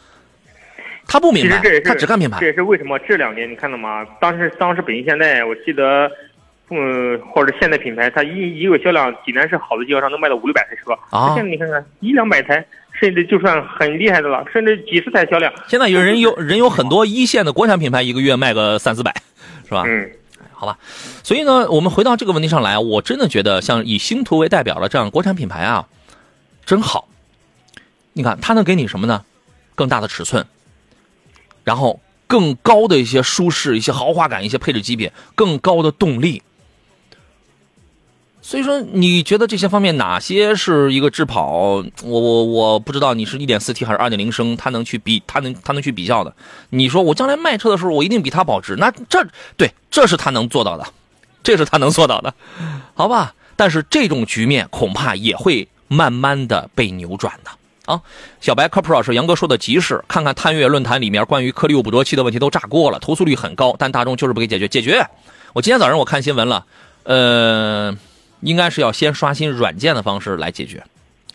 [1.07, 2.39] 他不明白，他只看品牌。
[2.39, 4.05] 这也是为什么这两年你看到吗？
[4.21, 6.11] 当时当时北京现代，我记得，
[6.69, 11.35] 嗯，或者现代品牌，它一一个销量，济南市好的经销商能卖到五六百台车啊。
[11.35, 15.51] 现在你看看一两百台，甚至就算很厉害的了，甚至几十台销量。
[15.69, 19.15] 现在有人有人有很多一线的国产品牌，一个月卖个三四百，
[19.65, 19.85] 是吧？
[19.87, 20.11] 嗯。
[20.61, 20.79] 好吧，
[21.23, 25.89] 所以呢，我们回到这个问题上来，我真的觉得像以星途为代表的这样国产品牌啊，
[26.67, 27.09] 真好。
[28.13, 29.25] 你看，它能给你什么呢？
[29.75, 30.45] 更大的尺寸，
[31.65, 36.43] 然后更高的一些舒适、一些豪华感、一些配置级别，更高的动力。
[38.51, 41.85] 所以说，你觉得这些方面哪些是一个智跑？
[42.03, 46.35] 我我我不知道你是一点四 T 还是二点零升，它能去比，它能它能去比较的。
[46.71, 49.25] 你说我将来卖车的时候，我一定比它保值，那这
[49.57, 50.85] 对，这是它能做到的，
[51.45, 52.35] 这是它能做到的，
[52.95, 53.33] 好吧？
[53.55, 58.03] 但是这种局面恐怕也会慢慢的被扭转的啊！
[58.41, 64.67] 小白 CarPro 是杨哥说的极是，看看探月论坛里面关于颗粒物捕捉器的问题都炸锅了，投诉率很高，但大众就是不给解决。
[64.67, 65.07] 解决！
[65.53, 66.67] 我今天早上我看新闻了，
[67.05, 67.97] 呃。
[68.41, 70.83] 应该是要先刷新软件的方式来解决，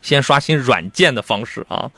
[0.02, 1.90] 先刷新软件的方式啊。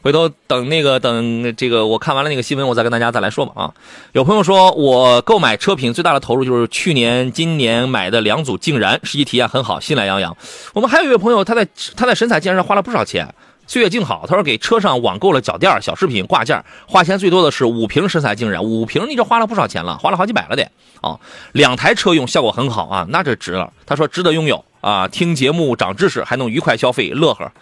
[0.00, 3.74] 回头等那个等这个我看完了那个新闻，我再跟大家再来说吧啊。
[4.12, 10.36] 有朋友说我购买车品最大的投入就是去年、今年买的两组竟然实际体验很好，心懒洋洋。
[10.72, 13.34] 我们还有一位朋友，他在他在神采竟然花了不少钱。
[13.68, 20.70] 岁月静好，他说给车上网购了脚垫、小饰品、挂件，花钱最多的是五瓶神采竟然，五瓶你这花了不少钱了，花了好几百了得
[21.02, 21.20] 啊！
[21.52, 23.70] 两台车用效果很好啊，那这值了。
[23.84, 27.52] 他说值得拥有啊，听节目长知识，还能愉快消费，乐呵。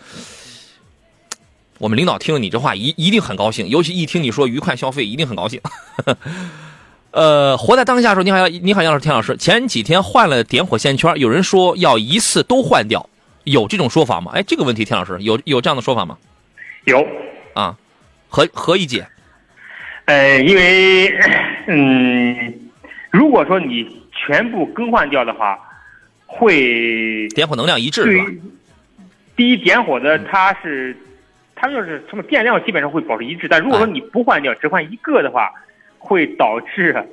[1.78, 5.60] 我们领导听了你这话一一定很高兴，尤其一听你说愉快消费，一定很高兴。
[7.10, 13.08] 呃，活在当下时候，你好，你好，杨老师，田老师，前几天换了点火线圈，有人说要一次都换掉。
[13.46, 14.32] 有这种说法吗？
[14.34, 16.18] 哎，这个问题，田老师有有这样的说法吗？
[16.84, 17.06] 有
[17.54, 17.76] 啊，
[18.28, 19.06] 何何以解？
[20.06, 21.08] 呃，因为
[21.68, 22.54] 嗯，
[23.10, 25.58] 如果说你全部更换掉的话，
[26.26, 28.24] 会点火能量一致是吧？
[29.36, 30.96] 第一，点火的它是
[31.54, 35.52] 它就是什么电量基本上会保持一致，但如果说你不换掉，只换一个的话，
[35.98, 37.04] 会导致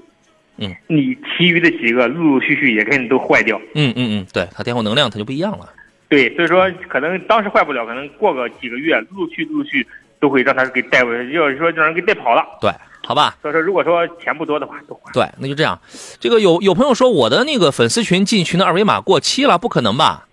[0.58, 3.60] 嗯，你其余的几个陆陆续续也跟都坏掉。
[3.76, 5.70] 嗯嗯嗯，对，它点火能量它就不一样了。
[6.14, 9.84] 对，所以说可能当时坏不了，可能过个几个月，陆续陆续
[10.20, 12.46] 都会让他给带回，要是说让人给带跑了。
[12.62, 12.72] 对，
[13.04, 13.36] 好吧？
[13.42, 15.12] 所以说，如果说钱不多的话，都还。
[15.12, 15.82] 对，那就这样。
[16.20, 20.28] 这个有有朋友说我的那个粉丝群进群的二维码过期了，不可能吧？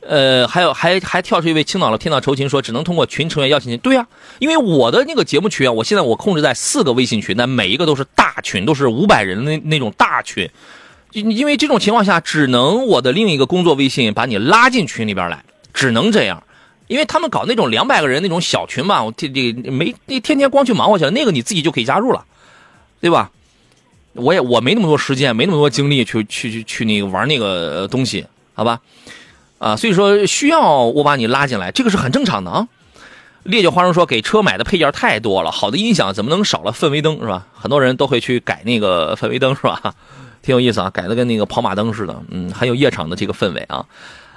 [0.00, 3.78] 呃，还有还还跳出一位青岛的天道酬勤说，只能通过群成员邀请进。
[3.80, 4.06] 对呀、
[4.38, 10.48] 因为我的那个节目群啊，我现在我控制在四个微信群，但每一个都是大群，都是五百人的那那种大群。
[11.12, 15.44] 因为这种情况下，只能我的另一个工作微信把你拉进群里边来，
[15.74, 16.42] 只能这样。
[16.86, 22.24] 因为他们搞那种两百个人那种小群嘛，我这这没你天天光去忙活去了，那个你自己就可以加入了，
[23.00, 23.30] 对吧？
[24.14, 28.80] 我也我没那么多时间，没那么多精力去去去去那个玩那个东西，好吧？
[29.58, 32.66] 啊，所以说需要我把你拉进来，这个是很正常的啊。
[33.44, 37.46] 烈酒花生说给车买的配件太多了，好的音响怎么能少了氛围灯是吧？
[37.54, 39.94] 很多人都会去改那个氛围灯是吧？
[40.42, 43.84] 挺有意思啊，改的跟那个跑马灯似的，嗯，很有夜场的这个氛围啊。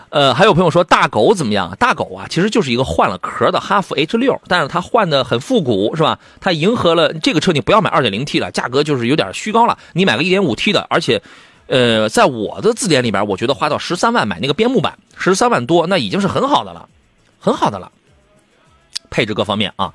[0.09, 1.75] 呃，还有朋友说大狗怎么样？
[1.79, 6.19] 大狗啊，其实就是一个换了壳的哈弗 H 六，但是它换的很复古，是吧？
[6.39, 9.75] 它迎合了这个车，你不要买 2.0T 了，价格就是有点虚高了。
[9.93, 11.19] 你买个 1.5T 的，而且，
[11.65, 16.87] 呃，在我的字典里边，我觉得花到十三万买那个边牧版，十三万多，那已经是很好的了，
[17.39, 17.91] 很好的了。
[19.09, 19.93] 配置各方面啊，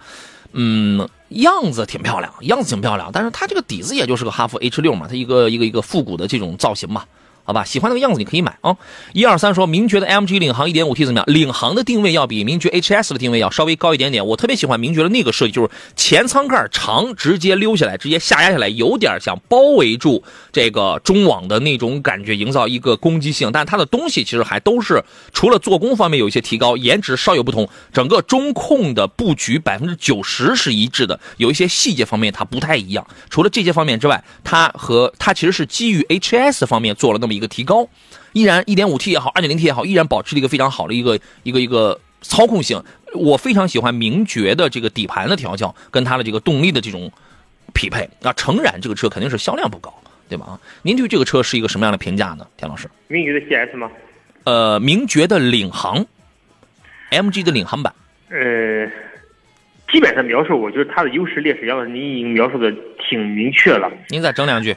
[0.53, 7.05] 嗯，样子挺漂亮，样子挺漂亮，但是它这个底子也就是个哈弗 H 六嘛，它一个一个一个复古的这种造型嘛。
[7.49, 8.77] 好吧，喜欢那个样子你可以买啊。
[9.15, 11.25] 一二三说，名爵的 MG 领航 1.5T 怎么样？
[11.29, 14.27] 领航的定位要比名爵 HS 的定位要稍微高一点点。
[14.27, 23.51] 我特别喜欢名爵的那个设计，就是前舱盖长，直接溜下来，直接下压下来，有点想包围住这个中网的那种感觉，营造一个攻击性。
[23.51, 33.07] 但它的东西其实还都是除了做工方面有一些提高，颜值稍有不同，整个中控的布局百分之九十是一致的，有一些细节方面它不太一样。
[33.31, 37.89] 除了这些方面之外，它和它其实是基于 HS 方面做了那么一个提高，
[38.33, 42.83] 依然 1.5T 也好，2.0T 也好，依然保持了一个非常好的一个一个一个操控性。
[43.15, 47.11] 我非常喜欢名爵的这个底盘的调教，跟它的这个动力的这种
[47.73, 48.09] 匹配。
[48.21, 49.95] 那诚然，这个车肯定是销量不高，
[50.29, 50.45] 对吧？
[50.47, 52.87] 啊，您对这个车是一个什么样的评价呢，田老师？
[53.07, 53.91] 名爵的 CS 吗？
[54.45, 56.05] 呃，名爵的领航
[57.11, 57.95] ，MG 的领航版，
[58.29, 58.87] 呃，
[59.91, 62.71] 基本上描述，我觉得它的优势劣势，杨老师您已经描述的
[63.09, 63.91] 挺明确了。
[64.09, 64.77] 您再整两句。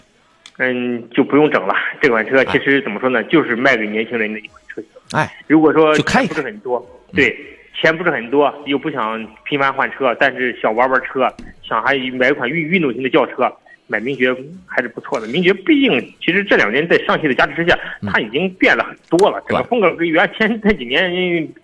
[0.64, 1.74] 嗯，就不用整了。
[2.00, 4.92] 这款车其实怎么说呢，就是卖给年轻人的一款车型。
[5.12, 7.36] 哎，如果说就开一钱不是很多，对，
[7.74, 11.28] 钱不是很多，又不想频繁换车，但是想玩玩车，
[11.64, 13.52] 想还买一款运运动型的轿车，
[13.88, 14.32] 买名爵
[14.68, 15.26] 还是不错的。
[15.30, 17.76] 名爵毕竟其实这两年在上汽的加持之下，
[18.14, 21.12] 它已经变了很多了，整个风格跟原先那几年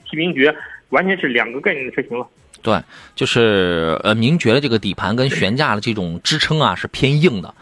[0.10, 0.52] 提名爵
[0.90, 2.28] 完全是两个概念的车型了。
[2.64, 2.76] 对，
[3.16, 7.54] 就是呃，名爵的这个底盘跟悬架的这种支撑啊是偏硬的，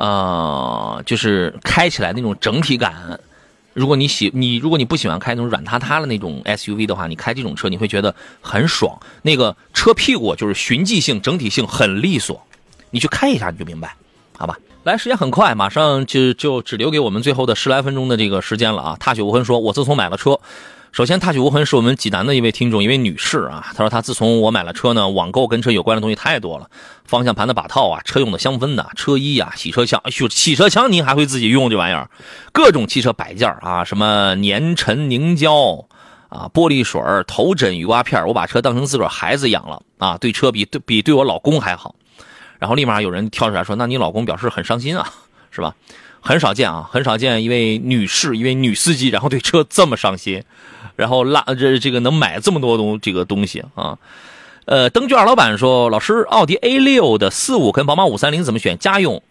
[0.00, 3.20] 呃，就是开起来那种整体感。
[3.74, 8.98] 如果你喜你如果你不喜欢开那种软塌塌的那种 SUV 的话，你开这种车你会觉得很爽。
[9.20, 12.42] 那个车屁股就是循迹性、整体性很利索，
[12.90, 13.94] 你去开一下你就明白，
[14.38, 14.58] 好吧？
[14.84, 18.96] 来，时间很快，马上就就只留给我们最后的十来分钟的这个时间了啊！
[18.98, 20.40] 踏雪无痕说，我自从买了车。
[20.92, 23.68] 首先，踏雪无痕是我们济南的一位听众，一位女士啊。
[23.76, 26.68] 她说，她自从我买了车呢，网购跟车有关的东西太多了，
[27.04, 32.10] 方向盘的把套啊，车用的香氛呐，车衣啊，洗车枪，哎呦，洗车枪您还会自己用这玩意儿，
[32.52, 35.86] 各种汽车摆件啊，什么粘尘凝胶
[36.28, 41.94] 啊，玻璃水头枕、雨刮片，我把车当成自个儿孩子养了啊，对车比对比对我老公还好。
[42.58, 45.08] 然后立马有人跳出来说，那你老公表示很伤心啊，
[45.52, 45.72] 是吧？
[46.20, 50.42] 很少见啊，很少见一位女士，一位女司机，然后对车这么上心。
[50.96, 53.96] 然后拉这这个能买这么多东这个东西啊，
[54.66, 58.76] 呃，灯具二老板说，老师，奥迪 A 六的四五跟宝马五三零怎么选？
[58.76, 59.22] 家用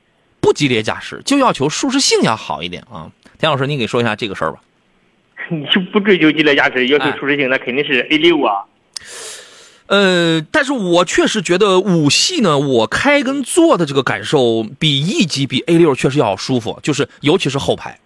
[0.41, 3.11] 不激烈驾驶，就要求舒适性要好一点啊。
[3.37, 4.59] 田老师，您给说一下这个事儿吧。
[5.51, 8.65] 你就不追求激烈驾驶，要求舒适性，那肯定是 A 六啊。
[9.89, 17.99] 呃，但是我确实觉得五系呢，我开跟坐的这个感受比 E 级比 A 六确实要舒服，就是尤其是后排。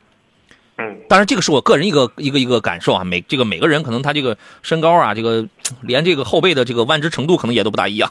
[0.78, 5.46] 嗯，当然这个是我个人一个一个一个感受啊，每这个每个人可能他这个身高啊，这个
[5.82, 8.10] 连这个后背的这个弯直程度可能也都不大一样。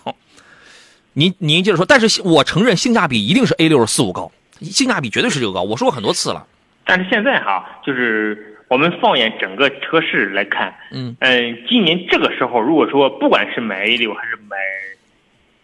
[1.14, 4.30] 您您接着说，但是我承认性价比一定是 A 六四五高，
[4.60, 6.46] 性价比绝对是这个高，我说过很多次了。
[6.84, 14.56] 但是现在哈，就是我们放眼整个车市来看，嗯嗯、今年这个时候，如果说不管是买 A 六还是买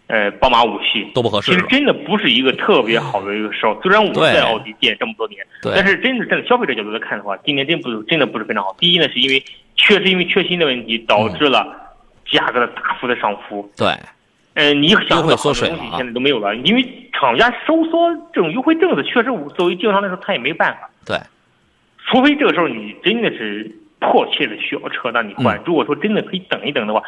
[0.08, 3.80] 呃宝马五系，都不合适其实真的不是一个特别好的一个时候。
[3.80, 8.76] 虽然我在奥迪店这么多年，对但是真的站在消费者角度来看的话，今年真不真的不是非常好。
[8.78, 9.42] 第一呢，是因为
[9.74, 11.66] 确实因为缺芯的问题，导致了
[12.30, 13.66] 价格的大幅的上浮。
[13.74, 13.88] 对，
[14.52, 20.90] 嗯，你想优惠的缩水了啊好东西现在都没有了，因为厂家收缩这种优惠政策，确实作为经销商来说，他也没办法。
[21.06, 21.16] 对，
[22.10, 25.58] 除非这个时候你真的是迫切的需要车，那你换。
[25.58, 27.02] 嗯如果说真的可以等一等的话，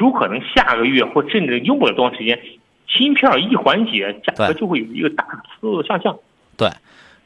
[0.00, 2.38] 有可能下个月或甚至用不了多长时间，
[2.86, 5.24] 芯片一缓解，价格就会有一个大
[5.60, 6.14] 幅度向下。
[6.56, 6.68] 对，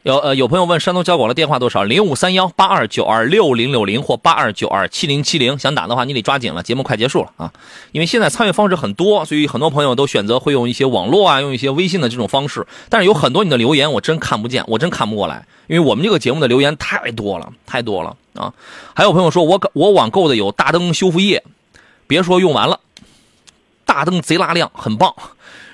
[0.03, 1.83] 有呃有朋友问山东交广的电话多少？
[1.83, 7.53] 零五三幺八二九二六零六零或八二九二七零七零，想打的话你得抓紧了，节目快结束了啊！
[7.93, 12.67] 因为现在参与方式很多，所以很多朋友都选择会用一些网络啊，用一些微信的这种方式。
[12.89, 18.53] 但是有很多你的留言我真看不见，我真看不过来，因为我们这个节目的留言太多了，太多了啊！
[18.95, 21.45] 还有朋友说我我网购的有大灯修复液，
[22.07, 22.81] 别说用完了，
[23.85, 25.15] 大灯贼拉亮，很棒。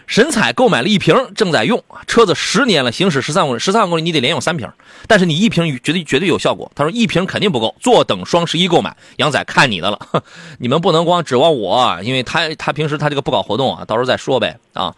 [0.07, 4.69] 神采购买了一瓶，正在用，车子十年了，行驶十三公里，十三万公里你得连用三瓶，
[5.07, 6.71] 但是你一瓶绝对绝对有效果。
[6.75, 8.95] 他说一瓶肯定不够，坐等双十一购买。
[9.17, 9.99] 杨仔看你的了，
[10.59, 14.95] 你们不能光指望我，因为他他平时他这个不搞活动啊，到时候再说呗啊。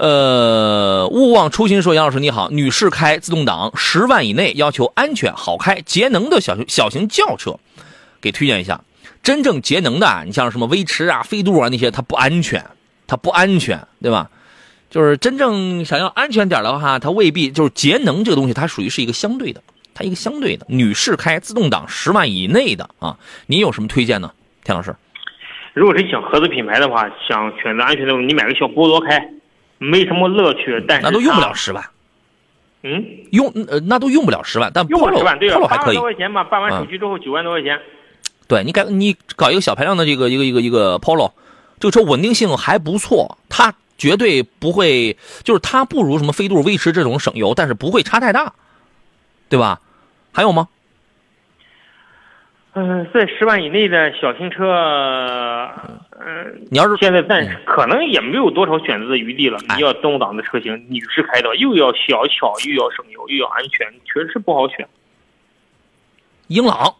[0.00, 7.58] 呃，勿忘初心说杨老师你好，女士开自动挡十万以内，要求安全好开节能的小型小型轿车，
[8.18, 8.80] 给推荐一下。
[9.22, 12.64] 真正节能的，你像什么威驰啊、飞度啊那些，它不安全，
[13.06, 14.30] 它不安全，对吧？
[14.88, 20.64] 就是真正想要安全点的话，它未必就是节能这个东西，它属于是一个相对的，它一个相对的。
[20.70, 24.32] 女士开自动挡十万以内的啊，你有什么推荐呢，
[24.64, 24.96] 田老师？
[25.74, 29.30] 如果是想合资品牌的话，想选择安全的，你买个小波罗开，
[29.82, 31.54] 没什么乐趣，但是那都用不了它。
[31.54, 31.82] 十万，
[32.82, 36.02] 嗯，用呃那都用不了十万，但用不了 Polo 十万，对啊，Polo 还可以八万多。
[36.02, 37.80] 块钱嘛，办完嗯手续之后九万多块钱。
[38.46, 41.32] 对你改你搞一个小排量的这个一个一个一个 Polo，
[41.78, 48.52] 这个车稳定性还不错，它绝对不会，就是它不如什么飞度、威驰这种省油，但是不会差太大，
[49.48, 49.80] 对吧？
[50.32, 50.68] 还有吗？
[52.82, 54.72] 嗯、在十万以内的小型车，
[56.18, 59.58] 嗯、你要是现在暂时可能也没有多少选择的余地了。
[59.68, 64.88] 哎你要动挡的车型，女士开的又要小巧，又要省油，又要安全，确实不好选。
[66.46, 66.94] 英朗，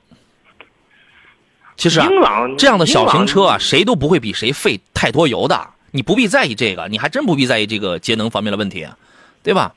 [1.77, 5.59] 其实啊，英朗这样的小型车啊，谁都不会比谁费太多油的。
[5.93, 8.87] 你不必在意这个，你还真不必在意这个节能方面的问题，
[9.43, 9.73] 对吧？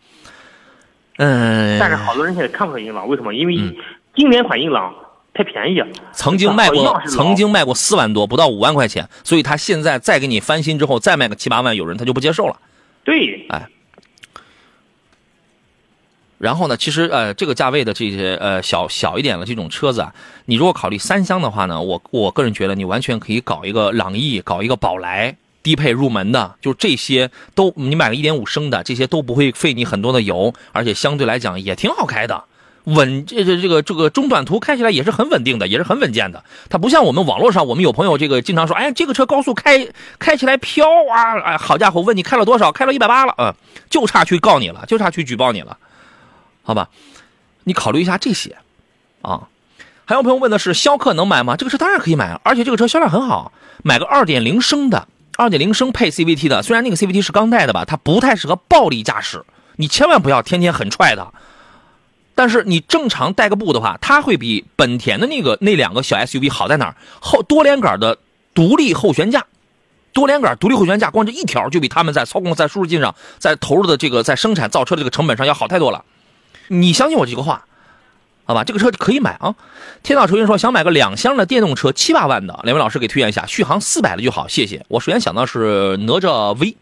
[1.18, 3.34] 嗯，但是好多人现在看不上英朗，为什么？
[3.34, 3.76] 因为嗯
[4.16, 4.94] 经典款英朗
[5.34, 5.88] 太便宜了。
[6.14, 12.60] 曾经卖过曾经卖过四万多，不到五万块钱，所以他现在再给你翻新之后，再卖个七八万，有人他就不接受了。
[13.04, 13.48] 对，
[16.38, 20.14] 然后呢，其实呃，这个价位的这些呃小小一点的这种车子啊，
[20.46, 32.44] 你如果考虑三厢的话呢，我我个人觉得你完全可以搞一个朗逸，搞一个宝来，低配入门的，就这些都你买个一点五升的，这些都不会费你很多的油，而且相对来讲也挺好开的。
[32.86, 36.44] 稳这这这个这个中短途开起来也是很稳定的，也是很稳健的。
[36.70, 39.88] 它不像我们网络上，我们有朋友这个经常说，哎，这个车高速开
[40.20, 42.72] 开起来飘啊，哎，好家伙，问你开了多少？
[42.72, 43.54] 开了一百八了，嗯，
[43.90, 45.78] 就差去告你了，就差去举报你了，
[46.62, 46.90] 好吧？
[47.64, 48.58] 你考虑一下这些，
[49.22, 49.48] 啊。
[50.06, 51.56] 还有朋友问的是逍客能买吗？
[51.56, 53.54] 这个车当然可以买，而且这个车销量很好，
[53.84, 55.08] 买个二点零升的，
[55.38, 59.46] 二点零升配 CVT 的，虽然那个 CVT 是刚带的吧，它不太适合暴力驾驶，
[59.78, 61.34] 你千万不要天天很踹的。
[62.36, 66.96] 但是你正常带个步的话，它会比本田的那个那两个小 SUV 好在哪儿？
[67.20, 68.18] 后多连杆的
[68.54, 69.46] 独立后悬架，
[70.14, 76.04] 多连杆独立后悬架，光这一条就比他们在操控、在舒适性上、在投入的这个在生产造车的这个成本上要好太多了。
[76.70, 77.66] 你相信我这个话，
[78.46, 78.64] 好吧？
[78.64, 79.54] 这个车可以买啊。
[80.02, 84.84] 天道酬云说想买个两厢的电动车，七八万的，两位老师给推荐一下，续航四百的就好，谢谢。
[84.88, 86.76] 我首先想到是哪吒 V。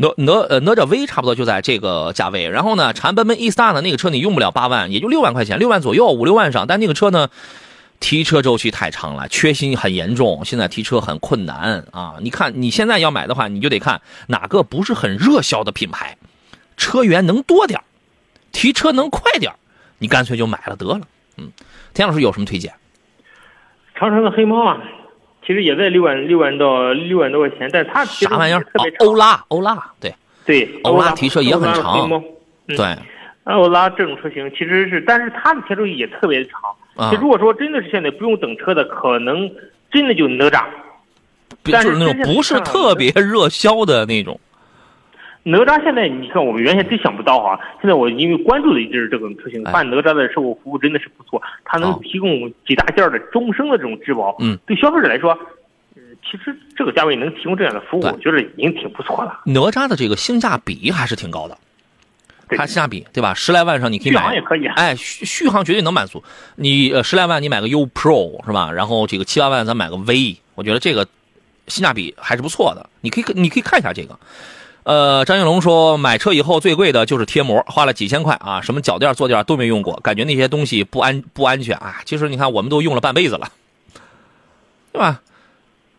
[0.00, 7.28] 哪哪呃哪吒 V 差不多就在这个价位，然后呢，长安奔奔 E Star 呢那个车你用不了八万，也就六万块钱，六万左右，五六万上，但那个车呢，
[8.00, 12.14] 提车周期太长了，缺芯很严重，现在提车很困难啊。
[12.22, 16.16] 你看你现在要买的话，你就得看哪个不是很热销的品牌，
[16.78, 17.78] 车源能多点
[18.52, 19.52] 提车能快点
[19.98, 21.00] 你干脆就买了得了。
[21.36, 21.52] 嗯，
[21.92, 22.72] 田老师有什么推荐？
[23.94, 24.78] 长城的黑猫啊，
[25.46, 28.60] 其实也在六万六万到六万多块钱，但是它啥玩意儿？
[28.60, 30.14] 哦特别，长欧拉，欧拉，对
[30.44, 32.08] 对，欧拉拉提车也很长
[32.68, 32.96] 嗯对，
[33.44, 36.60] 欧拉这种车型其实是，但是它的提车也特别长。
[36.96, 39.50] 啊嗯，如果说真的是现在不用等车的，可能
[39.90, 40.64] 真的就哪吒。
[41.64, 44.38] 就但是是那种不是特别热销的那种。
[45.42, 52.30] 哪吒现在你看，我们原先真想不到哈，现在我因为关注的就是这种车型，哎办哪吒的售后服务真的是不错，它能提供
[52.66, 54.36] 几大件的终生的这种质保。
[54.40, 55.32] 嗯，对消费者来说，
[55.96, 59.40] 嗯，其实这个价位能提供这样的服务，我觉得已经挺不错了。
[59.46, 61.56] 哪吒的这个性价比还是挺高的，
[62.46, 63.32] 对它性价比对吧？
[63.32, 64.74] 十来万上你可以买续航买也可以啊。
[64.76, 66.22] 哎，续续航绝对能满足
[66.56, 66.92] 你。
[66.92, 68.70] 呃，十来万你买个 U Pro 是吧？
[68.70, 71.08] 然后这个七八万咱买个 V，我觉得这个
[71.66, 72.90] 性价比还是不错的。
[73.00, 74.18] 你可以你可以看一下这个。
[74.90, 82.00] 呃，张应龙说买车以后最贵的就是贴膜，花了几千块啊，什么脚垫、坐垫都没用过，感觉那些东西不安不安全啊。
[82.04, 83.52] 其实你看，我们都用了半辈子了，
[84.90, 85.20] 对吧？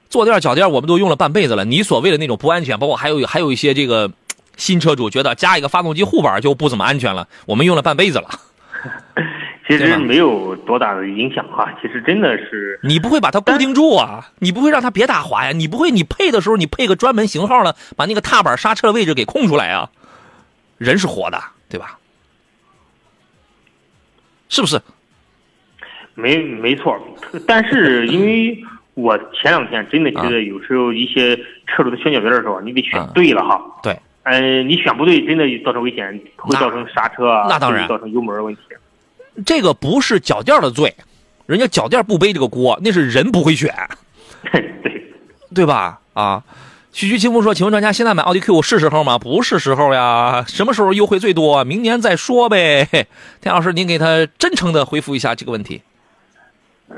[0.09, 4.11] 坐垫脚垫我们都用了半辈子了，你所谓的那种不安全，包括还有还有一些这个
[4.57, 8.27] 新车主觉得加一个发动机护板就不怎么安全了，我们用了半辈子了。
[9.67, 19.89] 其实没有多大的影响哈、其实真的是你不会把它固定住啊，你不会让它别打滑呀，你不会你配的时候你配个专门型号的，把那个踏板刹车的位置给空出来啊。
[20.77, 21.39] 人是活的，
[21.69, 21.97] 对吧？
[24.49, 24.81] 是不是？
[26.15, 26.99] 没没错，
[27.47, 28.61] 但是因为
[28.95, 31.37] 我前两天真的觉得有时候一些
[31.67, 33.61] 车主的选脚边的时候，你得选对了哈。
[33.81, 38.61] 对，嗯、你选不对，真的造成危险，会造成刹车啊，那当然造成油门的问题。
[39.45, 40.95] 这个不是脚垫的罪，
[41.45, 43.73] 人家脚垫不背这个锅，那是人不会选，
[44.51, 45.03] 对，
[45.53, 45.99] 对吧？
[46.13, 46.43] 啊，
[46.91, 49.17] 徐徐清风说：“请问专家，现在买奥迪 Q 五是时候吗？
[49.17, 51.63] 不是时候呀，什么时候优惠最多？
[51.63, 52.85] 明年再说呗。
[53.39, 55.81] ”田老师，您给他真诚的回复一下这个问题。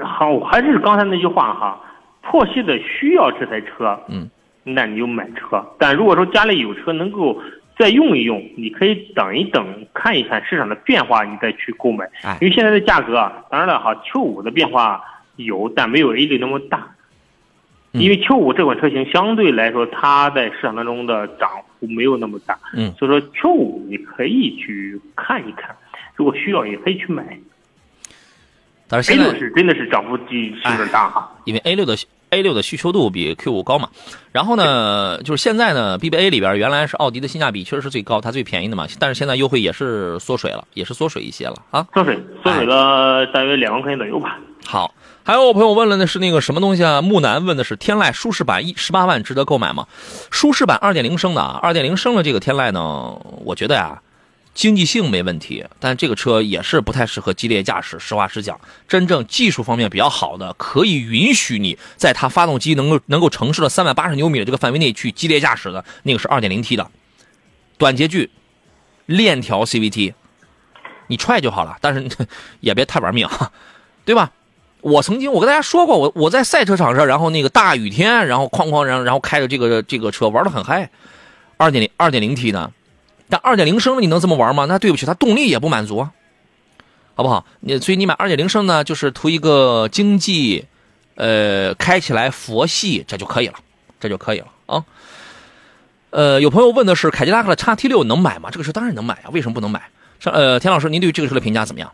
[0.01, 1.79] 好，我还是刚才那句话哈，
[2.23, 4.27] 迫切的需要这台车，嗯，
[4.63, 5.63] 那你就买车。
[5.77, 7.39] 但如果说家里有车能够
[7.83, 12.09] 再用一用，你可以等一等，看一看市场的变化，你再去购买。
[12.21, 15.03] 哎因为现在的价格啊，当然了哈，Q 五的变化
[15.35, 16.77] 有，但没有 A 六那么大。
[17.91, 25.75] 嗯因为 Q 五这款车型相对来说，它在市场当中的涨幅没有那么大，嗯，所以说 Q 五你可以去看一看，
[26.15, 27.37] 如果需要也可以去买。
[28.87, 31.29] 但是 A 六是真的是涨幅是有点大哈。
[31.43, 31.95] 因为 A 六的
[32.33, 33.89] A 六的需求度比 Q 五高嘛，
[34.31, 41.85] 然后呢，就是现在呢，BBA 里边原来是奥迪的性价比确实是最高，它最便宜的嘛，但是现在优惠也是缩水了，也是缩水一些了啊。
[41.93, 44.39] 缩水，缩水了大约两万块钱左右吧。
[44.65, 47.01] 好，还有朋友问了的是那个什么东西啊？
[47.01, 49.87] 木南问的是天籁舒适版一十八万值得购买吗？
[50.31, 53.13] 舒适版二点零升的啊，二点零升的这个天籁呢，
[53.43, 54.01] 我觉得呀、
[54.53, 57.97] 经济性没问题，但这个车也是不太适合激烈驾驶。
[57.99, 66.89] 实话实讲，真正技术方面比较好的，可以允许你在它发动机能够能够承受的三百八十牛米的这个范围内去激烈驾驶的，那个是二点零 T 的，
[67.77, 68.29] 短节距，
[69.07, 70.13] 链条 CVT，
[71.07, 72.07] 你踹就好了，但是
[72.59, 73.27] 也别太玩命，
[74.05, 74.31] 对吧？
[74.81, 80.89] 我曾经我跟大家说过，我我在赛车场上，然后那个大雨天，然后哐哐然后然后开着这个这个车玩的很嗨，
[81.55, 82.69] 二点零二点零 T 呢，
[83.29, 84.65] 但二点零升的你能这么玩吗？
[84.65, 86.11] 那对不起，它动力也不满足啊，
[87.15, 87.45] 好不好？
[87.61, 90.65] 你所以你买二点零升呢，就是图一个经济，
[91.15, 93.55] 呃，开起来佛系，这就可以了，
[93.99, 94.83] 这就可以了啊。
[96.11, 98.49] 呃，有朋友问的是凯迪拉克的 x T 六能买吗？
[98.51, 99.81] 这个车当然能买啊，为什么不能买？
[100.19, 101.91] 上呃，田老师，您对这个车的评价怎么样？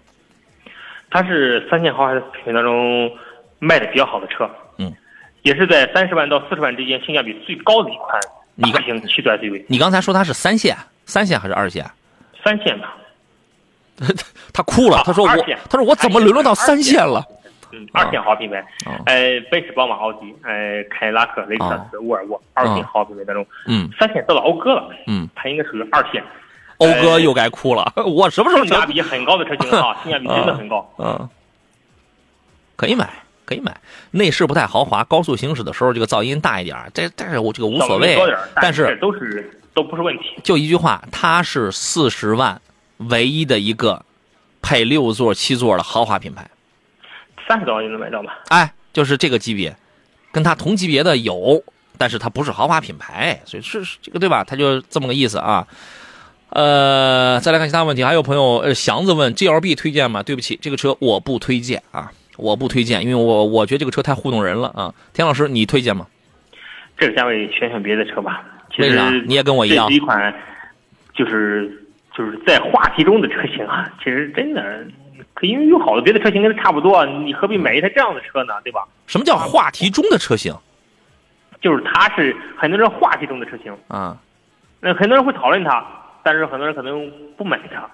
[1.11, 3.11] 它是三线豪华品牌当中
[3.57, 4.93] 卖的比较好的车，嗯，
[5.41, 10.77] 也是在三十万到四十万之间性价比最高的一款大型七座 SUV，你刚才说它是三线，
[11.09, 11.85] 三线还是二线？
[12.43, 12.95] 三线吧，
[14.53, 15.29] 他哭了，啊他说我，
[15.69, 17.25] 他说我怎么沦落到三线了？
[17.71, 26.23] 嗯，二线好品牌，哦呃，奔驰、宝马、奥迪，呃，凯迪拉克、雷克萨斯、沃尔沃，二线好品牌当中，嗯三线到了讴歌了，嗯，它应该属于二线，
[26.77, 28.63] 讴歌又该哭了， 我什么时候？
[28.63, 30.91] 性价比很高的车型啊， 性价比真的很高。
[30.97, 31.29] 嗯，
[32.75, 33.07] 可以买，
[33.45, 33.75] 可以买。
[34.11, 38.17] 内饰不太豪华，高速行驶的时候这个噪音大一点儿，这但是我这个无所谓。
[38.55, 40.23] 但是是都是都不是问题。
[40.43, 42.61] 就一句话，它是四十万
[42.97, 44.05] 唯一的一个
[44.61, 46.49] 配六座、七座的豪华品牌。
[47.47, 48.31] 三十多万就能买到吗？
[48.49, 49.75] 哎，就是这个级别，
[50.31, 51.63] 跟它同级别的有，
[51.97, 54.43] 但是它不是豪华品牌，所以是是这个对吧？
[54.43, 55.67] 它就这么个意思啊。
[56.49, 60.23] 呃，再来看其他问题，还有朋友呃祥子问 GLB 推荐吗？
[60.23, 64.93] 对不起，这个车我不推荐啊，我不推荐，因为我我觉得这个车太糊弄人了啊。
[65.13, 66.07] 田老师，你推荐吗？
[66.97, 68.43] 这个价位选选别的车吧。
[68.83, 70.33] 其为啥你也跟我一样这是一款
[71.13, 73.91] 就是就是在话题中的车型啊。
[73.99, 74.85] 其实真的，
[75.33, 78.53] 可因为有好多别的车型跟它差不多，你何必买一台这样的车呢？
[78.63, 78.85] 对吧？
[79.07, 80.55] 什么叫话题中的车型
[81.61, 84.17] 就是它是很多人话题中的车型，啊？
[84.79, 85.85] 那很多人会讨论它，
[86.23, 87.85] 但是很多人可能不买它。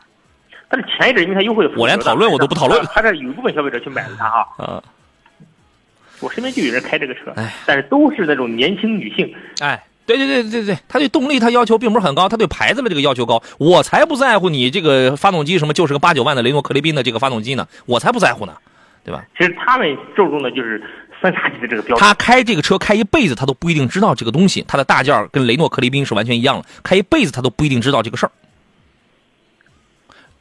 [0.68, 4.48] 但是前一阵因为它优惠，我连讨论我都不讨论还是有一部分消费者去买了它哈。
[4.64, 4.84] 啊，
[6.20, 13.42] 我身边就有人开这个车哎，但是都是那种年轻女性，哎，对对对对对，他对动力他要求并不是很高，他对牌子的这个要求高。
[13.58, 18.54] 我才不在乎你这个发动机什么就是个八九万的雷诺克雷宾的这个发动机呢，我才不在乎呢，
[19.04, 19.26] 对吧？
[19.38, 20.82] 其实他们注重的就是
[21.22, 22.00] 三叉戟的这个标准。
[22.00, 28.32] 他开这个车开一辈子，他都不一定知道这个东西，他的大件儿跟雷诺克雷宾是完全一样的，开一辈子他都不一定知道这个事儿。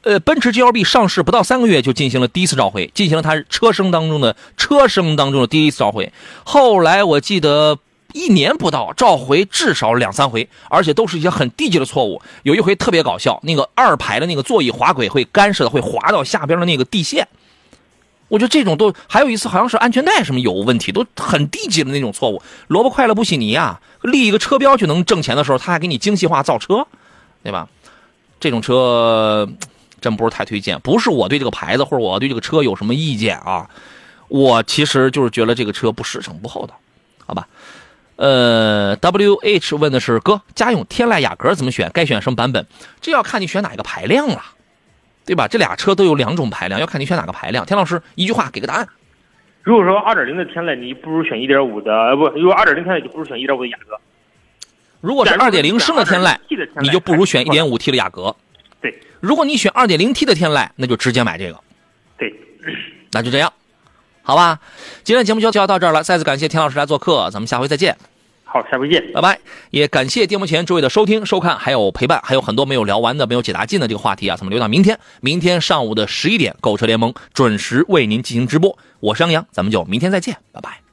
[0.02, 6.12] 呃，奔驰 GLB 上市不到三个月就进行了第一次召回，进行了它车身当中的车身当中的第一次召回。
[6.44, 7.78] 后来我记得
[8.14, 12.22] 一年不到召回至少两三回，而且都是一些很低级的错误。
[12.44, 17.26] 有一回特别搞笑，那个二排的那个座椅滑轨会干涉的，会滑到下边的那个地线。
[18.28, 22.40] 我觉得这种都还有一次好像是安全带什么有问题，都很低级的那种错误。
[22.68, 26.86] 萝卜快乐不洗泥啊，立一个车标就能挣钱的时候，他还给你精细化造车，
[27.42, 27.68] 对吧？
[28.38, 29.48] 这种车
[30.00, 30.78] 真不是太推荐。
[30.80, 33.68] 不是我对这个牌子或者我对这个车有什么意见啊，
[34.28, 36.74] 我其实就是觉得这个车不实诚不厚道，
[38.16, 41.90] 呃，W H 问的是哥，家用天籁雅阁怎么选？
[41.92, 42.66] 该选什么版本？
[43.00, 44.42] 这要看你选哪个排量了。
[45.26, 45.48] 对吧？
[45.48, 47.64] 这俩车都有两种排量，要看你选哪个排量。
[47.64, 48.86] 田老师一句话给个答案。
[49.62, 53.98] 如果说二点零的天籁，你不如选一点五的，呃不，如果二点零天籁，就不如选一点五的雅阁。
[55.00, 56.36] 如果是二点零升的天籁，
[56.82, 58.36] 你就不如选一点五 T 的雅阁。
[58.82, 58.94] 对。
[59.20, 61.58] 如果你选二点零 T 的天籁，那就直接买这个。
[62.18, 62.30] 对。
[63.10, 63.50] 那就这样，
[64.27, 64.59] 好吧？
[65.05, 67.95] 今天节目就就要到这儿了，再次感谢田老师来做客，咱们下回再见。
[68.43, 69.39] 好，下回见，拜拜。
[69.70, 74.99] 也感谢电幕前诸位的收听、收看，还有陪伴，还有很多没有聊完的、没有解答尽的这个话题啊，咱们留到明天。
[75.20, 78.79] 明天上午的十一点，购车联盟准时为您进行直播。
[79.01, 80.84] 我是杨洋，咱们就明天再见，拜拜。